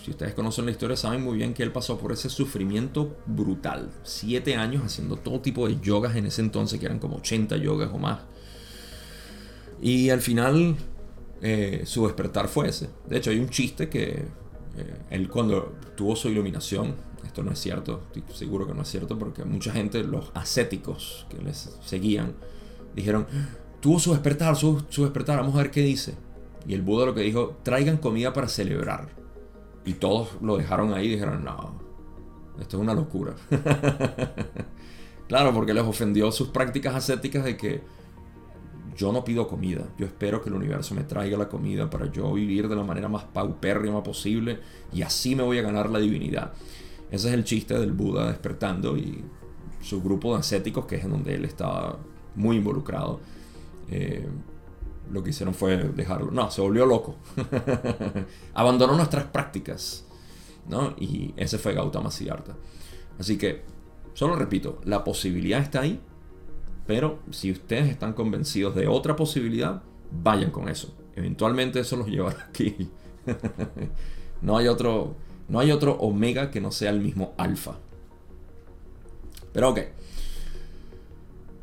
[0.03, 3.91] si ustedes conocen la historia, saben muy bien que él pasó por ese sufrimiento brutal.
[4.03, 7.91] Siete años haciendo todo tipo de yogas en ese entonces, que eran como 80 yogas
[7.93, 8.21] o más.
[9.81, 10.77] Y al final,
[11.41, 12.91] eh, su despertar fue ese.
[13.09, 14.25] De hecho, hay un chiste que
[14.77, 18.89] eh, él cuando tuvo su iluminación, esto no es cierto, estoy seguro que no es
[18.89, 22.35] cierto, porque mucha gente, los ascéticos que les seguían,
[22.95, 23.27] dijeron,
[23.81, 26.15] tuvo su despertar, su, su despertar, vamos a ver qué dice.
[26.67, 29.09] Y el Buda lo que dijo, traigan comida para celebrar.
[29.85, 31.81] Y todos lo dejaron ahí y dijeron, no,
[32.61, 33.35] esto es una locura.
[35.29, 37.83] claro, porque les ofendió sus prácticas ascéticas de que
[38.97, 42.33] yo no pido comida, yo espero que el universo me traiga la comida para yo
[42.33, 44.61] vivir de la manera más paupérrima posible
[44.93, 46.53] y así me voy a ganar la divinidad.
[47.12, 49.25] Ese es el chiste del Buda despertando y
[49.81, 51.98] su grupo de ascéticos, que es en donde él estaba
[52.35, 53.20] muy involucrado.
[53.88, 54.27] Eh,
[55.12, 56.33] lo que hicieron fue dejarlo.
[56.33, 57.16] No, se volvió loco.
[58.55, 60.07] Abandonó nuestras prácticas.
[60.68, 60.94] ¿no?
[60.98, 62.57] Y ese fue Gautama Siddhartha.
[63.18, 63.62] Así que
[64.14, 65.98] Solo repito, la posibilidad está ahí,
[66.87, 70.94] pero si ustedes están convencidos de otra posibilidad, vayan con eso.
[71.16, 72.90] Eventualmente eso los llevará aquí.
[74.42, 75.16] no hay otro,
[75.53, 77.77] no hay otro omega que no sea el mismo alfa.
[79.53, 79.81] Pero ok.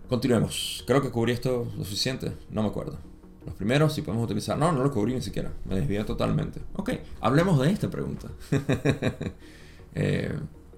[0.07, 0.83] Continuemos.
[0.85, 2.33] Creo que cubrí esto lo suficiente.
[2.51, 2.99] No me acuerdo.
[3.47, 4.59] Los primeros, si podemos utilizar.
[4.59, 5.51] No, no lo cubrí ni siquiera.
[5.65, 6.61] Me desvié totalmente.
[6.75, 8.29] Ok, hablemos de esta pregunta.
[9.95, 10.37] Eh,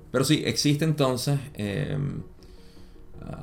[0.09, 1.97] pero sí, existe entonces eh,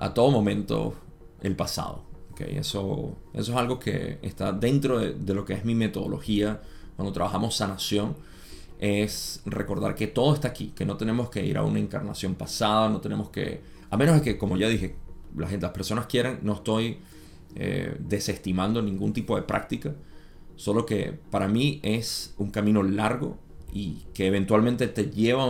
[0.00, 0.94] a todo momento
[1.42, 2.04] el pasado.
[2.32, 6.62] Okay, eso, eso es algo que está dentro de, de, lo que es mi metodología
[6.96, 8.16] cuando trabajamos sanación.
[8.78, 12.88] Es recordar que todo está aquí, que no tenemos que ir a una encarnación pasada,
[12.88, 13.60] no tenemos que,
[13.90, 14.94] a menos de que, como ya dije,
[15.36, 16.98] la gente, las personas quieran, no estoy
[17.56, 19.94] eh, desestimando ningún tipo de práctica,
[20.56, 23.38] solo que para mí es un camino largo
[23.72, 25.44] y que eventualmente te lleva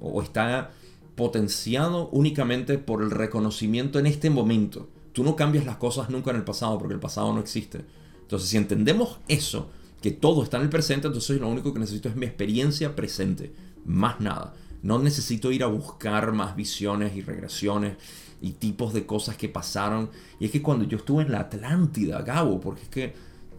[0.00, 0.70] o está
[1.14, 4.88] potenciado únicamente por el reconocimiento en este momento.
[5.12, 7.84] Tú no cambias las cosas nunca en el pasado porque el pasado no existe.
[8.22, 9.70] Entonces, si entendemos eso,
[10.04, 13.54] que todo está en el presente, entonces lo único que necesito es mi experiencia presente,
[13.86, 14.52] más nada.
[14.82, 17.96] No necesito ir a buscar más visiones y regresiones
[18.42, 20.10] y tipos de cosas que pasaron.
[20.38, 23.14] Y es que cuando yo estuve en la Atlántida, Gabo, porque es que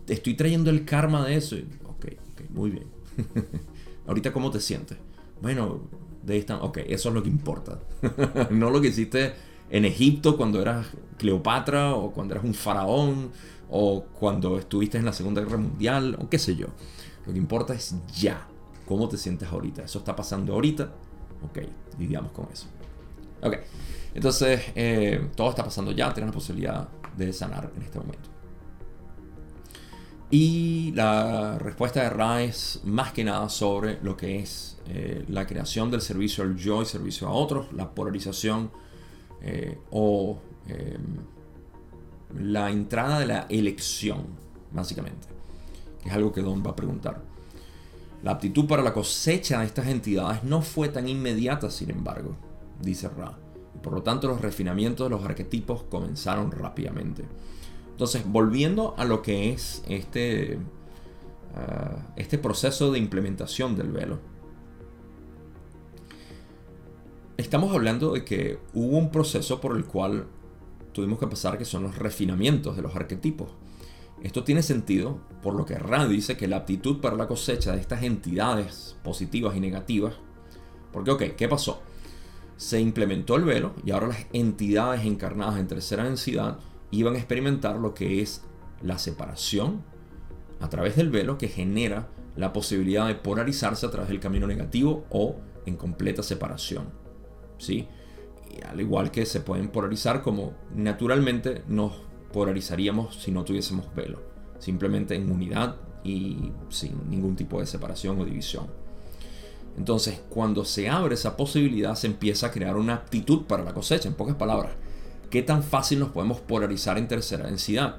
[0.08, 1.56] estoy trayendo el karma de eso.
[1.84, 2.86] ok, ok, muy bien.
[4.06, 5.00] Ahorita, ¿cómo te sientes?
[5.42, 5.82] Bueno,
[6.22, 7.80] de esta, ok, eso es lo que importa.
[8.52, 9.34] no lo que hiciste
[9.72, 10.86] en Egipto cuando eras
[11.18, 13.32] Cleopatra o cuando eras un faraón
[13.69, 16.67] o cuando estuviste en la Segunda Guerra Mundial o qué sé yo.
[17.25, 18.47] Lo que importa es ya.
[18.86, 19.84] ¿Cómo te sientes ahorita?
[19.84, 20.91] Eso está pasando ahorita.
[21.43, 21.60] Ok,
[21.97, 22.67] lidiamos con eso.
[23.41, 23.58] Ok.
[24.13, 28.30] Entonces, eh, todo está pasando ya, tienes la posibilidad de sanar en este momento.
[30.32, 35.45] Y la respuesta de Ra es más que nada sobre lo que es eh, la
[35.45, 38.71] creación del servicio al yo y servicio a otros, la polarización
[39.41, 40.39] eh, o
[42.39, 44.26] la entrada de la elección,
[44.71, 45.28] básicamente,
[46.04, 47.21] es algo que Don va a preguntar.
[48.24, 52.36] La aptitud para la cosecha de estas entidades no fue tan inmediata, sin embargo,
[52.82, 53.38] dice Ra
[53.86, 57.24] por lo tanto los refinamientos de los arquetipos comenzaron rápidamente.
[57.91, 60.58] Entonces, volviendo a lo que es este,
[61.56, 64.19] ah, este proceso de implementación del velo.
[67.38, 70.26] Estamos hablando de que hubo un proceso por el cual
[70.96, 73.50] tuvimos que pasar que son los refinamientos de los arquetipos.
[74.24, 77.82] Esto tiene sentido por lo que Ra dice que la aptitud para la cosecha de
[77.82, 80.16] estas entidades positivas y negativas.
[80.92, 81.82] Porque, ok, ¿qué pasó?
[82.58, 86.60] se implementó el velo y ahora las entidades encarnadas en tercera densidad
[86.92, 88.44] iban a experimentar lo que es
[88.82, 89.84] la separación
[90.62, 95.06] a través del velo que genera la posibilidad de polarizarse a través del camino negativo
[95.10, 96.90] o en completa separación.
[97.58, 97.88] ¿sí?
[98.68, 101.94] Al igual que se pueden polarizar como naturalmente nos
[102.34, 104.22] polarizaríamos si no tuviésemos velo,
[104.60, 108.68] simplemente en unidad y sin ningún tipo de separación o división.
[109.78, 114.08] Entonces, cuando se abre esa posibilidad, se empieza a crear una aptitud para la cosecha.
[114.08, 114.72] En pocas palabras,
[115.30, 117.98] ¿qué tan fácil nos podemos polarizar en tercera densidad?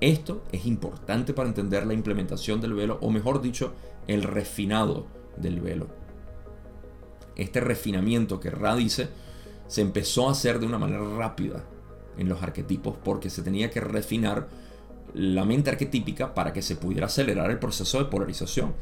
[0.00, 3.72] Esto es importante para entender la implementación del velo, o mejor dicho,
[4.08, 5.86] el refinado del velo.
[7.36, 9.08] Este refinamiento que Ra dice
[9.72, 11.64] se empezó a hacer de una manera rápida
[12.18, 14.50] en los arquetipos porque se tenía que refinar
[15.14, 18.74] la mente arquetípica para que se pudiera acelerar el proceso de polarización.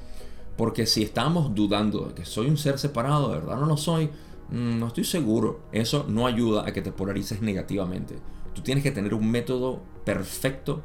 [0.56, 4.06] Porque si estamos dudando de que soy un ser separado, de verdad no lo soy,
[4.50, 5.60] mm, no estoy seguro.
[5.70, 8.16] Eso no ayuda a que te polarices negativamente.
[8.52, 10.82] Tú tienes que tener un método perfecto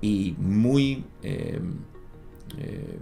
[0.00, 1.74] y muy em,
[2.56, 2.98] eh,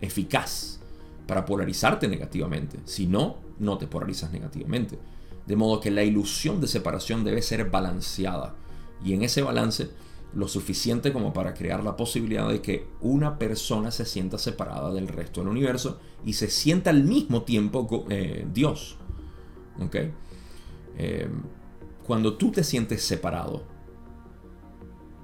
[0.00, 0.80] eficaz
[1.26, 2.78] para polarizarte negativamente.
[2.86, 4.98] Si no, no te polarizas negativamente.
[5.46, 8.56] De modo que la ilusión de separación debe ser balanceada.
[9.04, 9.90] Y en ese balance
[10.34, 15.08] lo suficiente como para crear la posibilidad de que una persona se sienta separada del
[15.08, 18.96] resto del universo y se sienta al mismo tiempo eh, Dios.
[19.80, 19.96] ¿Ok?
[20.98, 21.28] Eh,
[22.06, 23.64] cuando tú te sientes separado,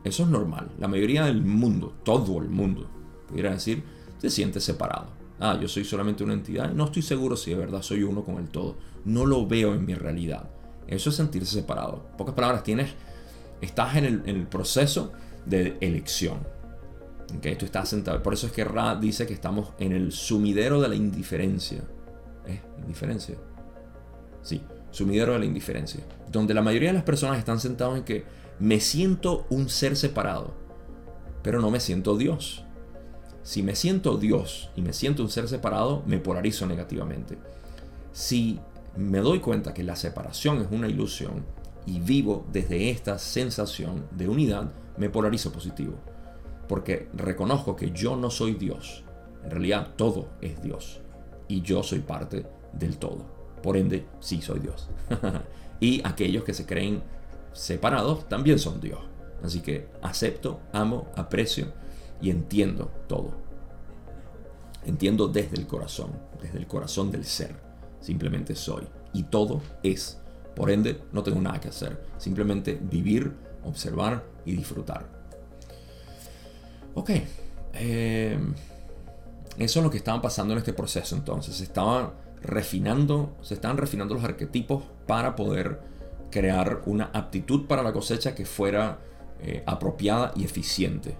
[0.05, 0.71] eso es normal.
[0.79, 2.89] La mayoría del mundo, todo el mundo,
[3.29, 3.83] pudiera decir,
[4.21, 5.09] te sientes separado.
[5.39, 6.73] Ah, yo soy solamente una entidad.
[6.73, 8.77] No estoy seguro si de verdad soy uno con el todo.
[9.05, 10.49] No lo veo en mi realidad.
[10.87, 12.07] Eso es sentirse separado.
[12.11, 12.95] En pocas palabras, tienes
[13.63, 15.13] Estás en el, proceso
[15.47, 16.41] de elección.
[17.39, 17.55] ¿Okay?
[17.55, 18.21] Tú estás sentado.
[18.21, 21.81] Por eso es que Ra dice que estamos en el sumidero de la indiferencia.
[22.45, 22.61] ¿Eh?
[22.81, 23.37] ¿Indiferencia?
[24.43, 26.03] Sí, sumidero de la indiferencia.
[26.31, 28.25] Donde la mayoría de las personas están sentados en que
[28.59, 30.55] me siento un ser separado,
[31.45, 32.65] pero no me siento Dios.
[33.45, 37.39] Si me siento Dios y me siento un ser separado, me polarizo negativamente.
[38.13, 38.59] Si
[38.97, 41.45] me doy cuenta que la separación es una ilusión
[41.87, 45.95] y vivo desde esta sensación de unidad, me polarizo positivo.
[46.69, 49.05] Porque reconozco que yo no soy Dios.
[49.45, 51.01] En realidad todo es Dios.
[51.49, 53.27] Y yo soy parte del todo.
[53.63, 54.89] Por ende, sí soy Dios.
[55.81, 57.03] y aquellos que se creen
[57.53, 59.01] separados también son Dios.
[59.43, 61.73] Así que acepto, amo, aprecio
[62.21, 63.33] y entiendo todo.
[64.85, 67.72] Entiendo desde el corazón, desde el corazón del ser.
[68.03, 68.87] Simplemente soy.
[69.15, 70.19] Y todo es.
[70.55, 72.05] Por ende, no tengo nada que hacer.
[72.19, 73.33] Simplemente vivir,
[73.65, 75.07] observar y disfrutar.
[76.95, 77.11] Ok.
[77.75, 78.39] Eh,
[79.57, 81.57] eso es lo que estaba pasando en este proceso entonces.
[81.57, 82.11] Se estaban
[82.43, 85.81] refinando, se estaban refinando los arquetipos para poder
[86.31, 88.99] crear una aptitud para la cosecha que fuera
[89.41, 91.17] eh, apropiada y eficiente.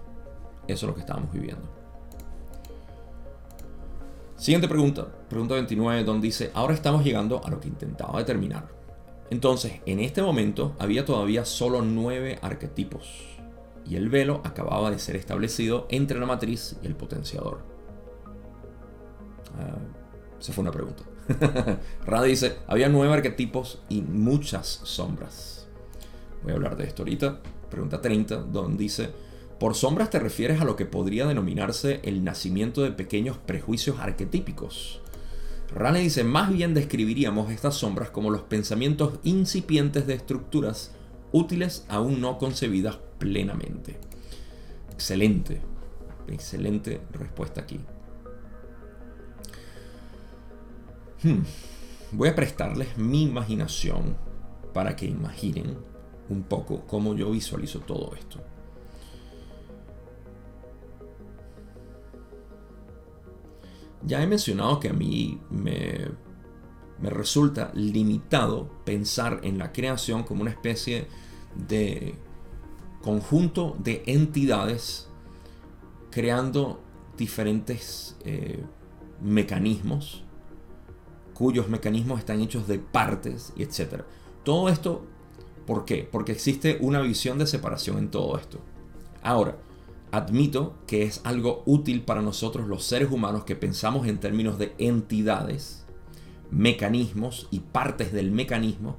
[0.67, 1.82] Eso es lo que estábamos viviendo.
[4.43, 8.67] Siguiente pregunta, pregunta 29, donde dice, ahora estamos llegando a lo que intentaba determinar.
[9.29, 13.07] Entonces, en este momento había todavía solo nueve arquetipos
[13.87, 17.59] y el velo acababa de ser establecido entre la matriz y el potenciador.
[19.57, 21.03] Uh, esa fue una pregunta.
[22.05, 25.69] Rada dice, había nueve arquetipos y muchas sombras.
[26.43, 27.39] Voy a hablar de esto ahorita.
[27.69, 29.09] Pregunta 30, donde dice,
[29.59, 35.01] por sombras te refieres a lo que podría denominarse el nacimiento de pequeños prejuicios arquetípicos.
[35.73, 40.91] Rane dice, más bien describiríamos estas sombras como los pensamientos incipientes de estructuras
[41.31, 43.97] útiles aún no concebidas plenamente.
[44.91, 45.61] Excelente,
[46.27, 47.79] excelente respuesta aquí.
[51.23, 51.41] Hmm.
[52.11, 54.15] Voy a prestarles mi imaginación
[54.73, 55.77] para que imaginen
[56.29, 58.43] un poco cómo yo visualizo todo esto.
[64.05, 66.09] Ya he mencionado que a mí me,
[66.99, 71.07] me resulta limitado pensar en la creación como una especie
[71.55, 72.15] de
[73.01, 75.09] conjunto de entidades
[76.09, 76.81] creando
[77.17, 78.63] diferentes eh,
[79.21, 80.23] mecanismos
[81.33, 84.03] cuyos mecanismos están hechos de partes y etc.
[84.43, 85.03] Todo esto,
[85.65, 86.07] ¿por qué?
[86.09, 88.59] Porque existe una visión de separación en todo esto.
[89.21, 89.57] Ahora,
[90.13, 94.75] admito que es algo útil para nosotros los seres humanos que pensamos en términos de
[94.77, 95.87] entidades,
[96.51, 98.97] mecanismos y partes del mecanismo.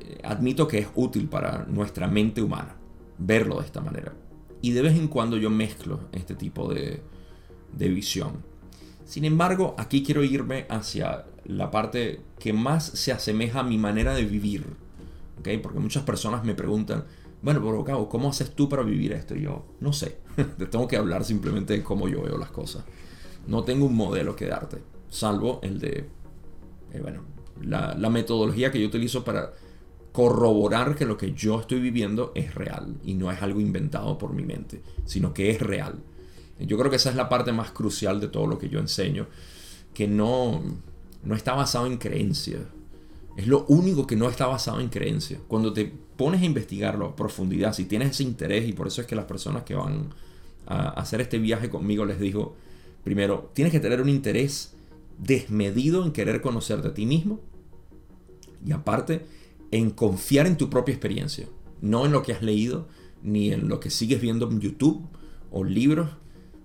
[0.00, 2.76] Eh, admito que es útil para nuestra mente humana
[3.16, 4.12] verlo de esta manera.
[4.60, 7.02] Y de vez en cuando yo mezclo este tipo de,
[7.72, 8.44] de visión.
[9.06, 14.12] Sin embargo, aquí quiero irme hacia la parte que más se asemeja a mi manera
[14.12, 14.66] de vivir.
[15.38, 15.56] ¿okay?
[15.56, 17.04] Porque muchas personas me preguntan,
[17.42, 19.34] bueno, pero Cabo, ¿cómo haces tú para vivir esto?
[19.34, 20.18] Y yo, no sé.
[20.58, 22.84] Te tengo que hablar simplemente de cómo yo veo las cosas.
[23.46, 24.78] No tengo un modelo que darte,
[25.08, 26.08] salvo el de,
[26.92, 27.22] eh, bueno,
[27.60, 29.52] la, la metodología que yo utilizo para
[30.12, 34.32] corroborar que lo que yo estoy viviendo es real y no es algo inventado por
[34.34, 35.98] mi mente, sino que es real.
[36.60, 39.26] Yo creo que esa es la parte más crucial de todo lo que yo enseño,
[39.94, 40.62] que no,
[41.24, 42.58] no está basado en creencia.
[43.36, 45.40] Es lo único que no está basado en creencia.
[45.48, 49.08] Cuando te pones a investigarlo a profundidad, si tienes ese interés, y por eso es
[49.08, 50.14] que las personas que van
[50.66, 52.54] a hacer este viaje conmigo les digo,
[53.02, 54.72] primero, tienes que tener un interés
[55.18, 57.40] desmedido en querer conocerte a ti mismo.
[58.64, 59.26] Y aparte,
[59.72, 61.48] en confiar en tu propia experiencia,
[61.80, 62.86] no en lo que has leído,
[63.24, 65.02] ni en lo que sigues viendo en YouTube
[65.50, 66.08] o libros,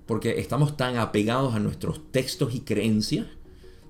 [0.05, 3.25] porque estamos tan apegados a nuestros textos y creencias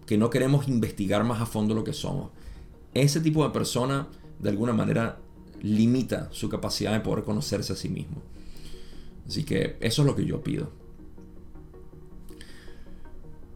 [0.06, 2.32] que no queremos investigar más a fondo lo que somos.
[2.94, 4.08] Ese tipo de persona,
[4.40, 5.20] de alguna manera,
[5.62, 8.22] limita su capacidad de poder conocerse a sí mismo.
[9.28, 10.72] Así que eso es lo que yo pido.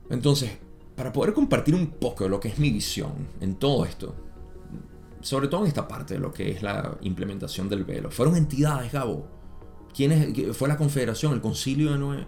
[0.09, 0.51] Entonces,
[0.95, 4.13] para poder compartir un poco lo que es mi visión en todo esto,
[5.21, 8.91] sobre todo en esta parte de lo que es la implementación del velo, fueron entidades,
[8.91, 9.27] Gabo.
[9.95, 12.27] ¿Quién fue la confederación, el concilio de Nueve?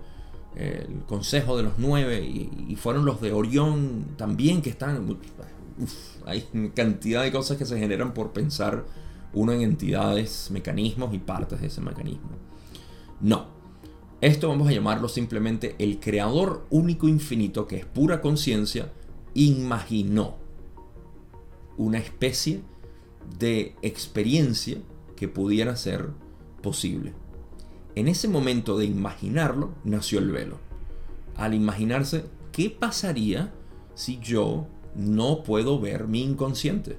[0.55, 5.17] el Consejo de los Nueve y, fueron los de Orión también que están...
[6.25, 6.41] hay
[6.75, 8.85] cantidad de cosas que se generan por pensar
[9.33, 12.29] uno en entidades, mecanismos y partes de ese mecanismo.
[13.19, 13.47] No,
[14.21, 18.91] esto vamos a llamarlo simplemente el creador único infinito que es pura conciencia,
[19.33, 20.35] imaginó
[21.77, 22.61] una especie
[23.39, 24.77] de experiencia
[25.15, 26.09] que pudiera ser
[26.61, 27.13] posible.
[27.95, 30.57] En ese momento de imaginarlo, nació el velo.
[31.35, 33.53] Al imaginarse, ¿qué pasaría
[33.95, 36.97] si yo no puedo ver mi inconsciente?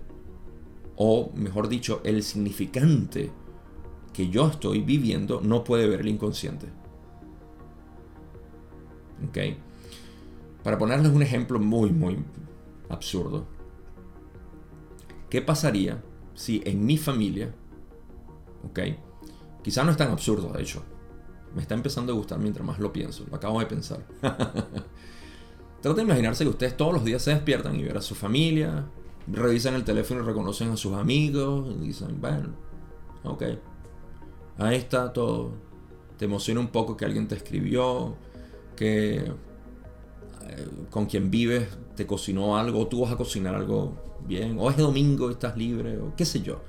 [0.97, 3.31] O, mejor dicho, el significante
[4.13, 6.67] que yo estoy viviendo no puede ver el inconsciente.
[9.29, 9.39] ¿Ok?
[10.63, 12.19] Para ponerles un ejemplo muy, muy
[12.89, 13.47] absurdo.
[15.35, 16.01] ¿qué pasaría
[16.33, 17.53] si en mi familia,
[18.71, 18.79] ok,
[19.65, 20.85] quizás no es tan absurdo de hecho,
[21.57, 24.07] me está empezando a gustar mientras más lo pienso, lo acabo de pensar.
[25.83, 28.87] Trata de imaginarse que ustedes todos los días se despiertan y ver a su familia,
[29.27, 32.51] revisan el teléfono y reconocen a sus amigos y dicen, bueno,
[33.23, 33.43] ok,
[34.59, 35.53] ahí está todo.
[36.19, 38.17] Te emociona un poco que alguien te escribió,
[38.77, 43.95] que eh, con quien vives te cocinó algo, o tú vas a cocinar algo
[44.27, 46.61] bien, o es domingo y estás libre, o qué sé yo.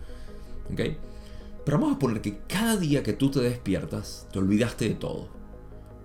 [0.71, 0.81] ¿Ok?
[1.65, 5.29] Pero vamos a poner que cada día que tú te despiertas, te olvidaste de todo.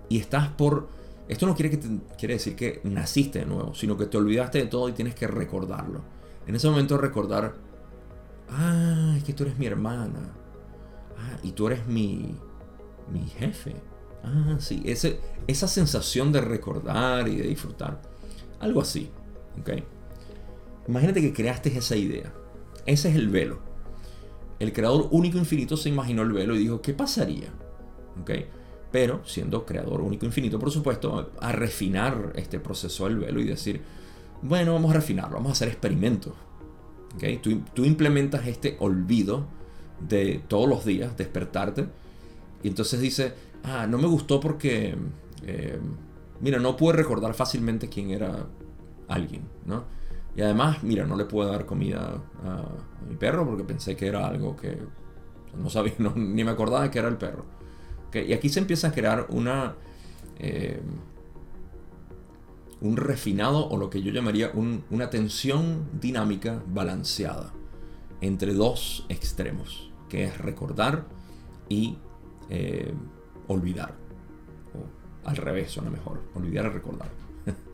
[0.09, 0.88] Y estás por...
[1.28, 1.86] Esto no quiere, que
[2.18, 5.28] quiere decir que naciste de nuevo, sino que te olvidaste de todo y tienes que
[5.28, 6.03] recordarlo.
[6.51, 7.55] En ese momento recordar,
[8.48, 10.34] ah, es que tú eres mi hermana.
[11.16, 12.34] Ah, y tú eres mi,
[13.12, 13.76] mi jefe.
[14.24, 18.03] Ah, sí, ese, esa sensación de recordar y de disfrutar.
[18.59, 19.12] Algo así,
[19.61, 19.70] ¿ok?
[20.88, 22.32] Imagínate que creaste esa idea.
[22.84, 23.61] Ese es el velo.
[24.59, 27.46] El creador único infinito se imaginó el velo y dijo, ¿qué pasaría?
[28.20, 28.30] ¿Ok?
[28.90, 33.99] Pero, siendo creador único infinito, por supuesto, a refinar este proceso del velo y decir,
[34.43, 36.32] bueno, vamos a refinarlo, vamos a hacer experimentos.
[37.16, 37.38] ¿Okay?
[37.38, 39.45] Tú, implementas este olvido
[40.01, 41.86] de todos los días, despertarte,
[42.62, 43.34] y entonces dice,
[43.64, 44.97] ah, no me gustó porque,
[45.45, 45.78] eh,
[46.41, 48.47] mira, no pude recordar fácilmente quién era
[49.09, 49.84] alguien, ¿no?
[50.36, 52.64] Y además, mira, no le puedo dar comida a,
[53.09, 54.78] mi perro porque pensé que era algo que
[55.61, 57.45] no sabía, ni me acordaba que era el perro.
[58.12, 59.74] Y aquí se empieza a crear una...
[60.38, 60.80] Eh,
[62.81, 67.53] un refinado o lo que yo llamaría una tensión dinámica balanceada
[68.20, 71.07] entre dos extremos, que es recordar
[71.68, 71.99] y
[72.49, 72.93] eh,
[73.49, 73.95] olvidar.
[74.74, 77.11] O al revés, suena mejor, olvidar y recordar.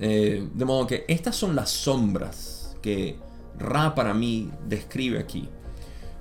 [0.00, 3.18] Eh, de modo que estas son las sombras que
[3.58, 5.48] Ra para mí describe aquí,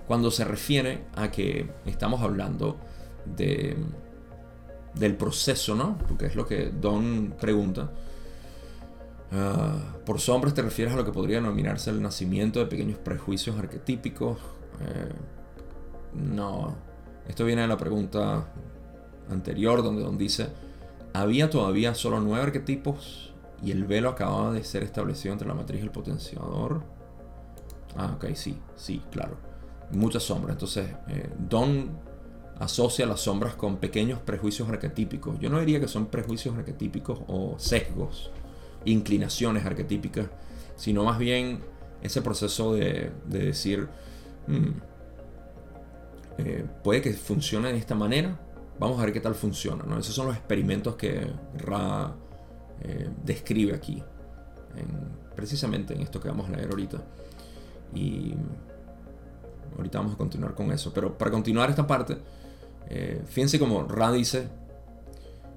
[0.08, 2.78] cuando se refiere a que estamos hablando
[3.26, 3.78] de
[4.94, 5.98] del proceso, ¿no?
[6.08, 7.92] Porque es lo que Don pregunta.
[9.32, 13.58] Ah, por sombras te refieres a lo que podría denominarse el nacimiento de pequeños prejuicios
[13.58, 14.38] arquetípicos.
[14.82, 15.14] Eh,
[16.14, 16.76] no.
[17.28, 18.48] Esto viene de la pregunta
[19.30, 20.50] anterior, donde Don dice:
[21.14, 23.34] Había todavía solo nueve arquetipos
[23.64, 26.82] y el velo acababa de ser establecido entre la matriz y el potenciador.
[27.96, 29.38] Ah, ok, sí, sí, claro.
[29.92, 30.56] Muchas sombras.
[30.56, 31.90] Entonces, eh, Don
[32.62, 35.40] asocia las sombras con pequeños prejuicios arquetípicos.
[35.40, 38.30] Yo no diría que son prejuicios arquetípicos o sesgos,
[38.86, 40.28] inclinaciones arquetípicas,
[40.76, 41.62] sino más bien
[42.04, 43.88] ese proceso de, decir,
[44.48, 44.70] hmm,
[46.38, 48.40] eh, puede que funcione de esta manera,
[48.80, 49.84] vamos a ver qué tal funciona.
[49.84, 49.98] ¿no?
[49.98, 52.14] Esos son los experimentos que Ra
[52.82, 54.04] eh, describe aquí,
[55.36, 57.02] precisamente en esto que vamos a leer ahorita.
[57.96, 58.36] Y
[59.76, 60.94] ahorita vamos a continuar con eso.
[60.94, 62.18] Pero para continuar esta parte,
[62.94, 64.50] eh, fíjense como Ra dice,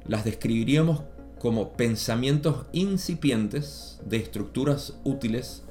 [0.07, 1.03] las describiríamos
[1.41, 5.65] como pensamientos incipientes de estructuras útiles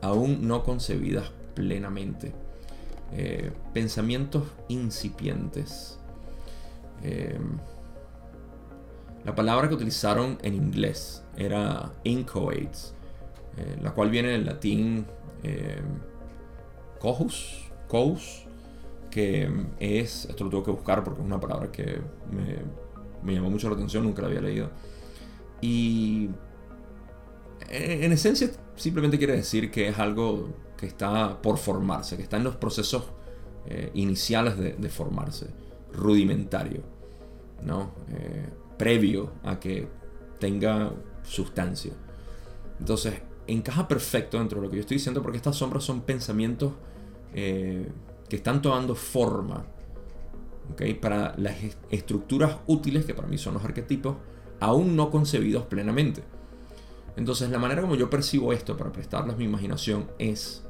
[0.00, 2.32] aún no concebidas plenamente.
[3.12, 5.98] Eh, pensamientos incipientes.
[7.02, 7.40] Eh,
[9.24, 12.94] la palabra que utilizaron en inglés era inchoates,
[13.82, 15.04] la cual viene en latín
[17.00, 18.47] cohus, cohus,
[19.10, 19.48] que
[19.78, 22.00] es, esto lo tengo que buscar porque es una palabra que
[23.22, 24.70] me, llamó mucho la atención, nunca la había leído.
[25.60, 26.28] Y
[27.68, 32.44] en, esencia simplemente quiere decir que es algo que está por formarse, que está en
[32.44, 33.04] los procesos
[33.66, 35.48] eh, iniciales de, formarse,
[35.92, 36.82] rudimentario,
[37.62, 37.92] ¿no?
[38.10, 39.88] Eh, previo a que
[40.38, 40.92] tenga
[41.24, 41.92] sustancia.
[42.78, 43.14] Entonces,
[43.48, 46.72] encaja perfecto dentro de lo que yo estoy diciendo porque estas sombras son pensamientos
[47.34, 47.88] eh,
[48.28, 49.64] que están tomando forma
[51.00, 51.56] para las
[51.90, 54.16] estructuras útiles, que para mí son los arquetipos,
[54.60, 56.22] aún no concebidos plenamente.
[57.16, 60.62] Entonces la manera como yo percibo esto para prestarles mi imaginación es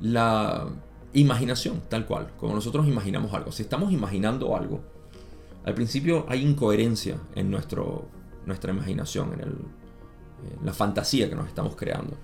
[0.00, 0.68] la
[1.14, 3.50] imaginación, tal cual, como nosotros imaginamos algo.
[3.50, 4.82] Si estamos imaginando algo,
[5.64, 8.08] al principio hay incoherencia en nuestro,
[8.44, 12.16] nuestra imaginación, en, en la fantasía que nos estamos creando.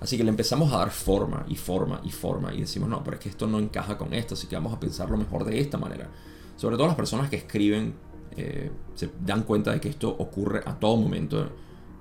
[0.00, 3.16] Así que le empezamos a dar forma y forma y forma y decimos, no, pero
[3.16, 5.76] es que esto no encaja con esto, así que vamos a pensarlo mejor de esta
[5.76, 6.08] manera.
[6.56, 7.94] Sobre todo las personas que escriben
[8.36, 11.50] eh, se dan cuenta de que esto ocurre a todo momento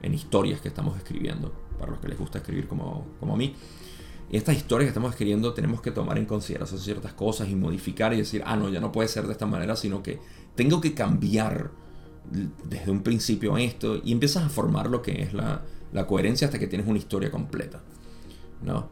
[0.02, 3.54] en historias que estamos escribiendo, para los que les gusta escribir como, como a mí.
[4.32, 8.14] Y estas historias que estamos escribiendo tenemos que tomar en consideración ciertas cosas y modificar
[8.14, 10.20] y decir, ah, no, ya no puede ser de esta manera, sino que
[10.56, 11.72] tengo que cambiar
[12.64, 16.60] desde un principio esto y empiezas a formar lo que es la, la coherencia hasta
[16.60, 17.82] que tienes una historia completa.
[18.62, 18.90] ¿no?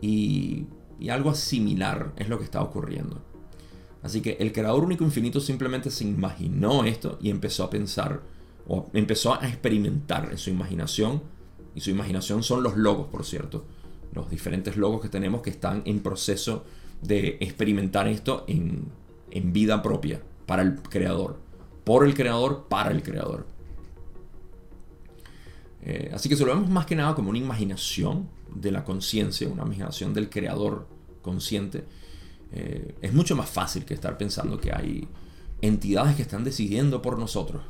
[0.00, 0.66] Y,
[0.98, 3.22] y algo similar es lo que está ocurriendo.
[4.02, 8.22] Así que el creador único infinito simplemente se imaginó esto y empezó a pensar,
[8.68, 11.22] o empezó a experimentar en su imaginación.
[11.74, 13.64] Y su imaginación son los logos, por cierto.
[14.12, 16.64] Los diferentes logos que tenemos que están en proceso
[17.02, 18.84] de experimentar esto en,
[19.30, 21.38] en vida propia, para el creador.
[21.84, 23.46] Por el creador, para el creador.
[25.88, 29.48] Eh, así que se lo vemos más que nada como una imaginación de la conciencia,
[29.48, 30.88] una imaginación del creador
[31.22, 31.84] consciente
[32.52, 35.06] eh, es mucho más fácil que estar pensando que hay
[35.60, 37.62] entidades que están decidiendo por nosotros.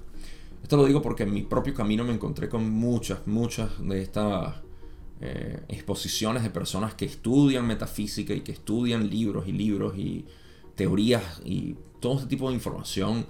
[0.62, 4.56] Esto lo digo porque en mi propio camino me encontré con muchas, muchas de estas
[5.20, 10.24] eh, exposiciones de personas que estudian metafísica y que estudian libros y libros y
[10.74, 13.26] teorías y todo este tipo de información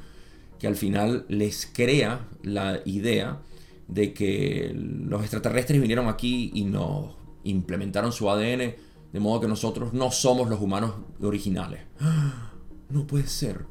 [0.58, 3.40] que al final les crea la idea
[3.88, 7.14] de que los extraterrestres vinieron aquí y nos
[7.44, 8.74] implementaron su ADN
[9.12, 11.80] de modo que nosotros no somos los humanos originales.
[12.88, 13.64] No puede ser.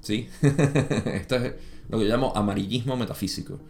[0.00, 0.26] ¿Sí?
[0.42, 1.54] Esto es
[1.88, 3.60] lo que yo llamo amarillismo metafísico.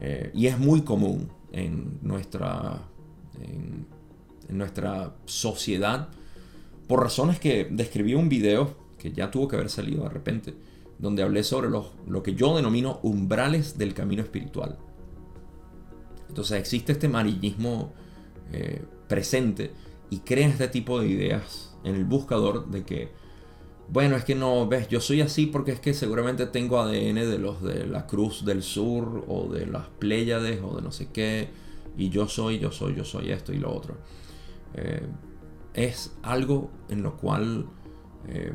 [0.00, 2.80] Eh, y es muy común en nuestra,
[3.42, 3.86] en,
[4.48, 6.08] nuestra sociedad
[6.88, 10.54] por razones que describí un video que ya tuvo que haber salido de repente,
[10.98, 14.78] donde hablé sobre los, lo que yo denomino umbrales del camino espiritual.
[16.32, 17.92] Entonces existe este amarillismo
[18.54, 19.70] eh, presente
[20.08, 23.10] y crea este tipo de ideas en el buscador de que,
[23.90, 27.38] bueno, es que no, ves, yo soy así porque es que seguramente tengo ADN de
[27.38, 31.50] los de la Cruz del Sur o de las Pléyades o de no sé qué,
[31.98, 33.98] y yo soy, yo soy, yo soy esto y lo otro.
[34.72, 35.06] Eh,
[35.74, 37.66] es algo en lo cual
[38.26, 38.54] eh,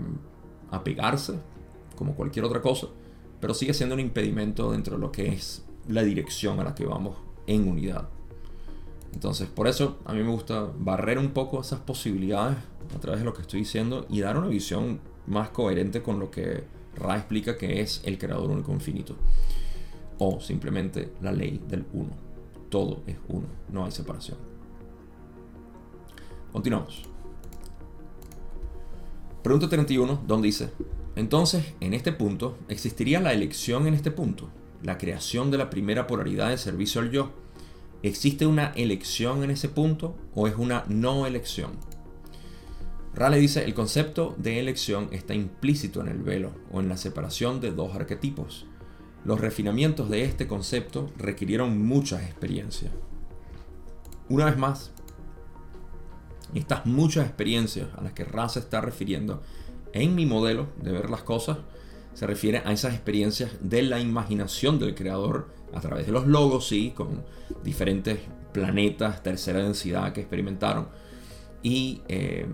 [0.72, 1.36] apegarse,
[1.96, 2.88] como cualquier otra cosa,
[3.40, 6.88] pero sigue siendo un impedimento dentro de lo que es la dirección a la que
[6.88, 8.10] vamos en unidad.
[9.14, 12.58] Entonces, por eso a mí me gusta barrer un poco esas posibilidades
[12.96, 16.30] a través de lo que estoy diciendo y dar una visión más coherente con lo
[16.30, 16.64] que
[16.96, 19.16] Ra explica que es el creador único infinito.
[20.20, 22.12] O simplemente la ley del uno.
[22.70, 24.38] Todo es uno, no hay separación.
[26.52, 27.04] Continuamos.
[29.44, 30.72] Pregunta 31, donde dice,
[31.16, 34.50] entonces, en este punto, ¿existiría la elección en este punto?
[34.84, 37.32] La creación de la primera polaridad de servicio al yo
[38.04, 41.72] ¿Existe una elección en ese punto o es una no elección?
[43.16, 47.60] Raleigh dice, el concepto de elección está implícito en el velo o en la separación
[47.60, 48.68] de dos arquetipos.
[49.26, 52.92] Los refinamientos de este concepto requirieron muchas experiencias.
[54.30, 54.92] Una vez más,
[56.54, 59.42] estas muchas experiencias a las que Ra se está refiriendo
[59.94, 61.58] en mi modelo de ver las cosas
[62.18, 66.68] se refiere a esas experiencias de la imaginación del creador a través de los logos,
[66.68, 67.24] sí, con
[67.64, 68.18] diferentes
[68.52, 70.88] planetas, tercera densidad que experimentaron.
[71.62, 72.48] Y eh,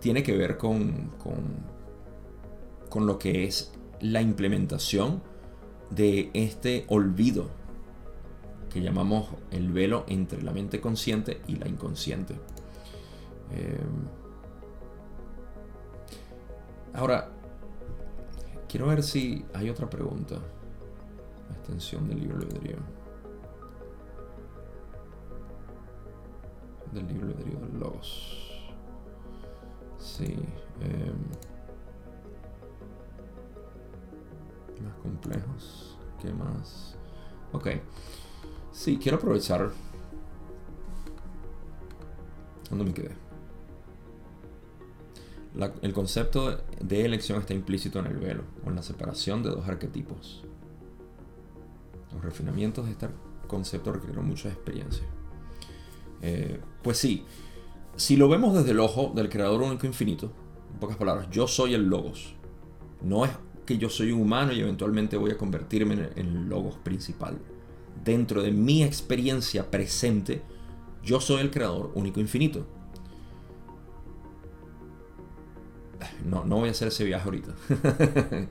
[0.00, 1.10] tiene que ver con,
[2.88, 3.70] con, lo que es
[4.00, 5.22] la implementación
[5.90, 7.50] de este olvido
[8.72, 12.32] que llamamos el velo entre la mente consciente y la inconsciente.
[13.52, 13.78] Eh,
[16.94, 17.28] ahora,
[18.70, 20.36] quiero ver si hay otra pregunta
[21.70, 22.76] extensión del libro albedrío.
[26.92, 28.70] Del libro albedrío de Logos.
[29.98, 30.36] Sí.
[30.80, 31.14] Em,
[34.84, 35.98] más complejos.
[36.20, 36.96] ¿Qué más?
[37.52, 37.68] Ok.
[38.72, 39.70] Sí, quiero aprovechar.
[42.68, 43.29] ¿Dónde me quedé?
[45.82, 49.66] El concepto de elección está implícito en el velo, o en la separación de dos
[49.68, 50.44] arquetipos.
[52.12, 53.08] Los refinamientos de este
[53.46, 55.04] concepto requieren mucha experiencia.
[56.22, 57.24] Eh, pues sí,
[57.96, 60.32] si lo vemos desde el ojo del creador único infinito,
[60.72, 62.34] en pocas palabras, yo soy el logos.
[63.02, 63.30] No es
[63.66, 67.38] que yo soy un humano y eventualmente voy a convertirme en el logos principal.
[68.04, 70.42] Dentro de mi experiencia presente,
[71.02, 72.66] yo soy el creador único infinito.
[76.24, 77.52] No, no voy a hacer ese viaje ahorita.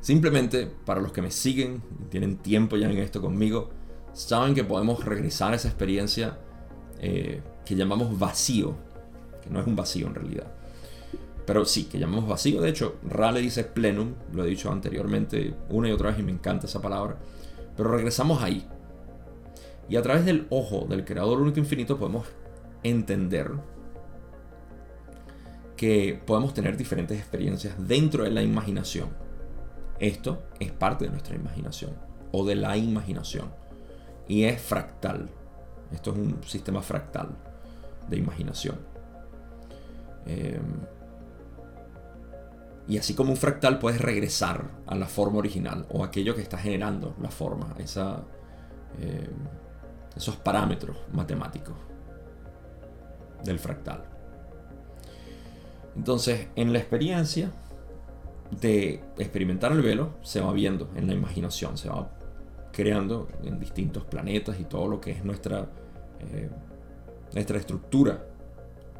[0.00, 3.70] Simplemente para los que me siguen, tienen tiempo ya en esto conmigo,
[4.12, 6.38] saben que podemos regresar a esa experiencia
[7.00, 8.74] eh, que llamamos vacío,
[9.42, 10.52] que no es un vacío en realidad.
[11.46, 12.60] Pero sí, que llamamos vacío.
[12.60, 16.32] De hecho, Rale dice plenum, lo he dicho anteriormente una y otra vez y me
[16.32, 17.16] encanta esa palabra.
[17.76, 18.66] Pero regresamos ahí.
[19.88, 22.26] Y a través del ojo del Creador Único Infinito podemos
[22.82, 23.50] entender
[25.82, 29.08] que podemos tener diferentes experiencias dentro de la imaginación.
[29.98, 31.96] Esto es parte de nuestra imaginación
[32.30, 33.52] o de la imaginación
[34.28, 35.28] y es fractal.
[35.90, 37.36] Esto es un sistema fractal.
[38.08, 38.78] de imaginación.
[40.26, 40.80] Em,
[42.88, 46.58] y así como un fractal puedes regresar a la forma original o aquello que está
[46.58, 49.30] generando la forma, em,
[50.16, 51.76] esos parámetros matemáticos
[53.44, 54.11] del fractal.
[55.96, 57.52] Entonces, en la experiencia
[58.60, 62.10] de experimentar el velo, se va viendo en la imaginación, se va
[62.72, 65.68] creando en distintos planetas y todo lo que es nuestra,
[66.20, 66.50] eh,
[67.34, 68.26] nuestra estructura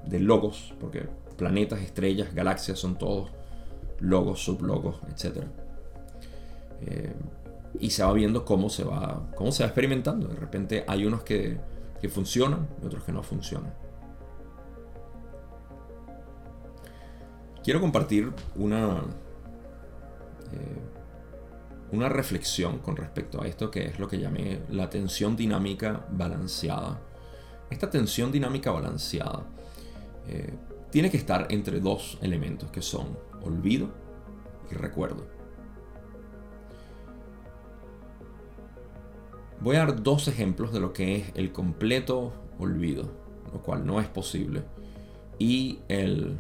[0.07, 3.31] de logos, porque planetas, estrellas, galaxias son todos
[4.01, 5.45] logos, sublogos, etc.
[6.83, 7.13] Eh,
[7.79, 10.29] y se va viendo cómo se va, cómo se va experimentando.
[10.29, 11.59] De repente hay unos que,
[12.01, 13.73] que funcionan y otros que no funcionan.
[17.63, 19.05] Quiero compartir una,
[20.53, 20.83] eh,
[21.93, 27.01] una reflexión con respecto a esto que es lo que llamé la tensión dinámica balanceada.
[27.71, 29.45] Esta tensión dinámica balanceada
[30.27, 30.53] eh,
[30.91, 33.91] tiene que estar entre dos elementos que son olvido
[34.71, 35.27] y recuerdo.
[39.61, 43.05] Voy a dar dos ejemplos de lo que es el completo olvido,
[43.53, 44.65] lo cual no es posible,
[45.39, 46.37] y el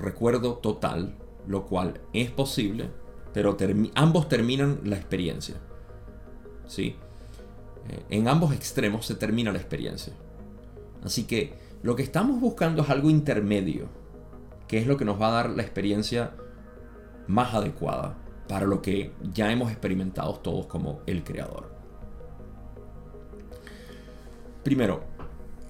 [0.00, 1.14] recuerdo total,
[1.46, 2.90] lo cual es posible,
[3.32, 3.56] pero
[3.94, 5.56] ambos terminan la experiencia.
[6.66, 6.96] ¿Sí?
[7.88, 10.12] Eh, en ambos extremos se termina la experiencia.
[11.02, 13.88] Así que lo que estamos buscando es algo intermedio,
[14.66, 16.32] que es lo que nos va a dar la experiencia
[17.26, 18.16] más adecuada
[18.48, 21.70] para lo que ya hemos experimentado todos como el creador.
[24.64, 25.02] Primero,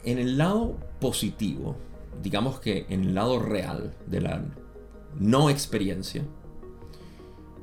[0.04, 1.76] en el lado positivo,
[2.22, 4.44] digamos que en el lado real de la
[5.18, 6.22] no experiencia,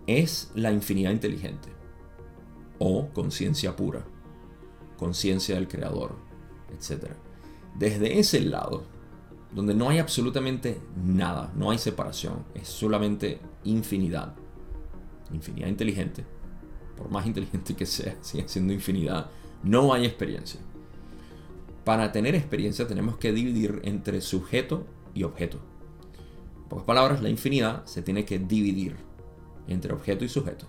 [0.08, 1.70] es la infinidad inteligente
[2.80, 4.06] o conciencia pura,
[4.98, 6.16] conciencia del creador,
[6.74, 7.12] etc.
[7.76, 8.84] Desde ese lado,
[9.54, 14.36] donde no hay absolutamente nada, no hay separación, es solamente infinidad,
[15.32, 16.26] infinidad inteligente,
[16.98, 19.30] por más inteligente que sea, sigue siendo infinidad,
[19.64, 20.60] no hay experiencia.
[21.86, 25.60] Para tener experiencia tenemos que dividir entre sujeto y objeto.
[26.58, 28.98] En pocas palabras, la infinidad se tiene que dividir
[29.68, 30.66] entre objeto y sujeto.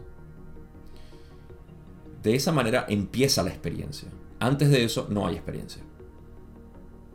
[2.22, 4.10] De esa manera empieza la experiencia.
[4.38, 5.82] Antes de eso no hay experiencia.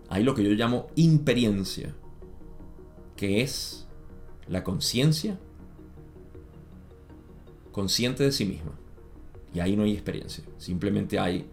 [0.10, 1.94] Hay lo que yo llamo imperiencia,
[3.16, 3.88] que es
[4.48, 5.40] la conciencia
[7.72, 8.72] consciente de sí misma.
[9.54, 10.44] Y ahí no hay experiencia.
[10.58, 11.48] Simplemente hay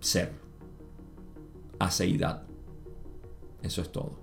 [0.00, 0.32] ser,
[1.78, 2.42] aceidad.
[3.62, 4.18] Eso es todo.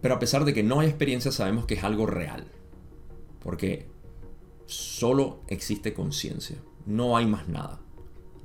[0.00, 2.46] Pero a pesar de que no hay experiencia, sabemos que es algo real.
[3.42, 3.88] Porque
[4.66, 6.58] solo existe conciencia.
[6.84, 7.80] No hay más nada.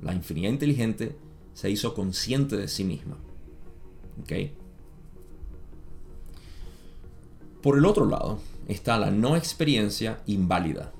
[0.00, 1.16] La infinidad inteligente
[1.52, 3.18] se hizo consciente de sí misma.
[7.62, 10.92] Por el otro lado está la no experiencia inválida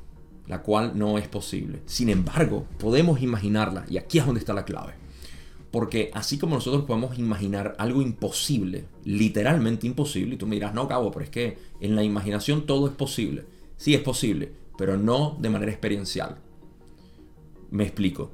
[0.51, 1.81] la cual no es posible.
[1.87, 4.95] Sin embargo, podemos imaginarla, y aquí es donde está la clave.
[5.71, 10.89] Porque así como nosotros podemos imaginar algo imposible, literalmente imposible, y tú me dirás, no,
[10.89, 13.45] Cabo, pero es que en la imaginación todo es posible.
[13.77, 16.39] Sí es posible, pero no de manera experiencial.
[17.71, 18.33] Me explico.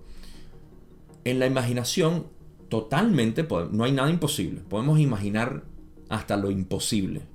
[1.25, 2.29] En la imaginación
[2.71, 4.63] totalmente no hay nada imposible.
[4.63, 5.65] Podemos imaginar
[6.09, 7.27] hasta lo imposible.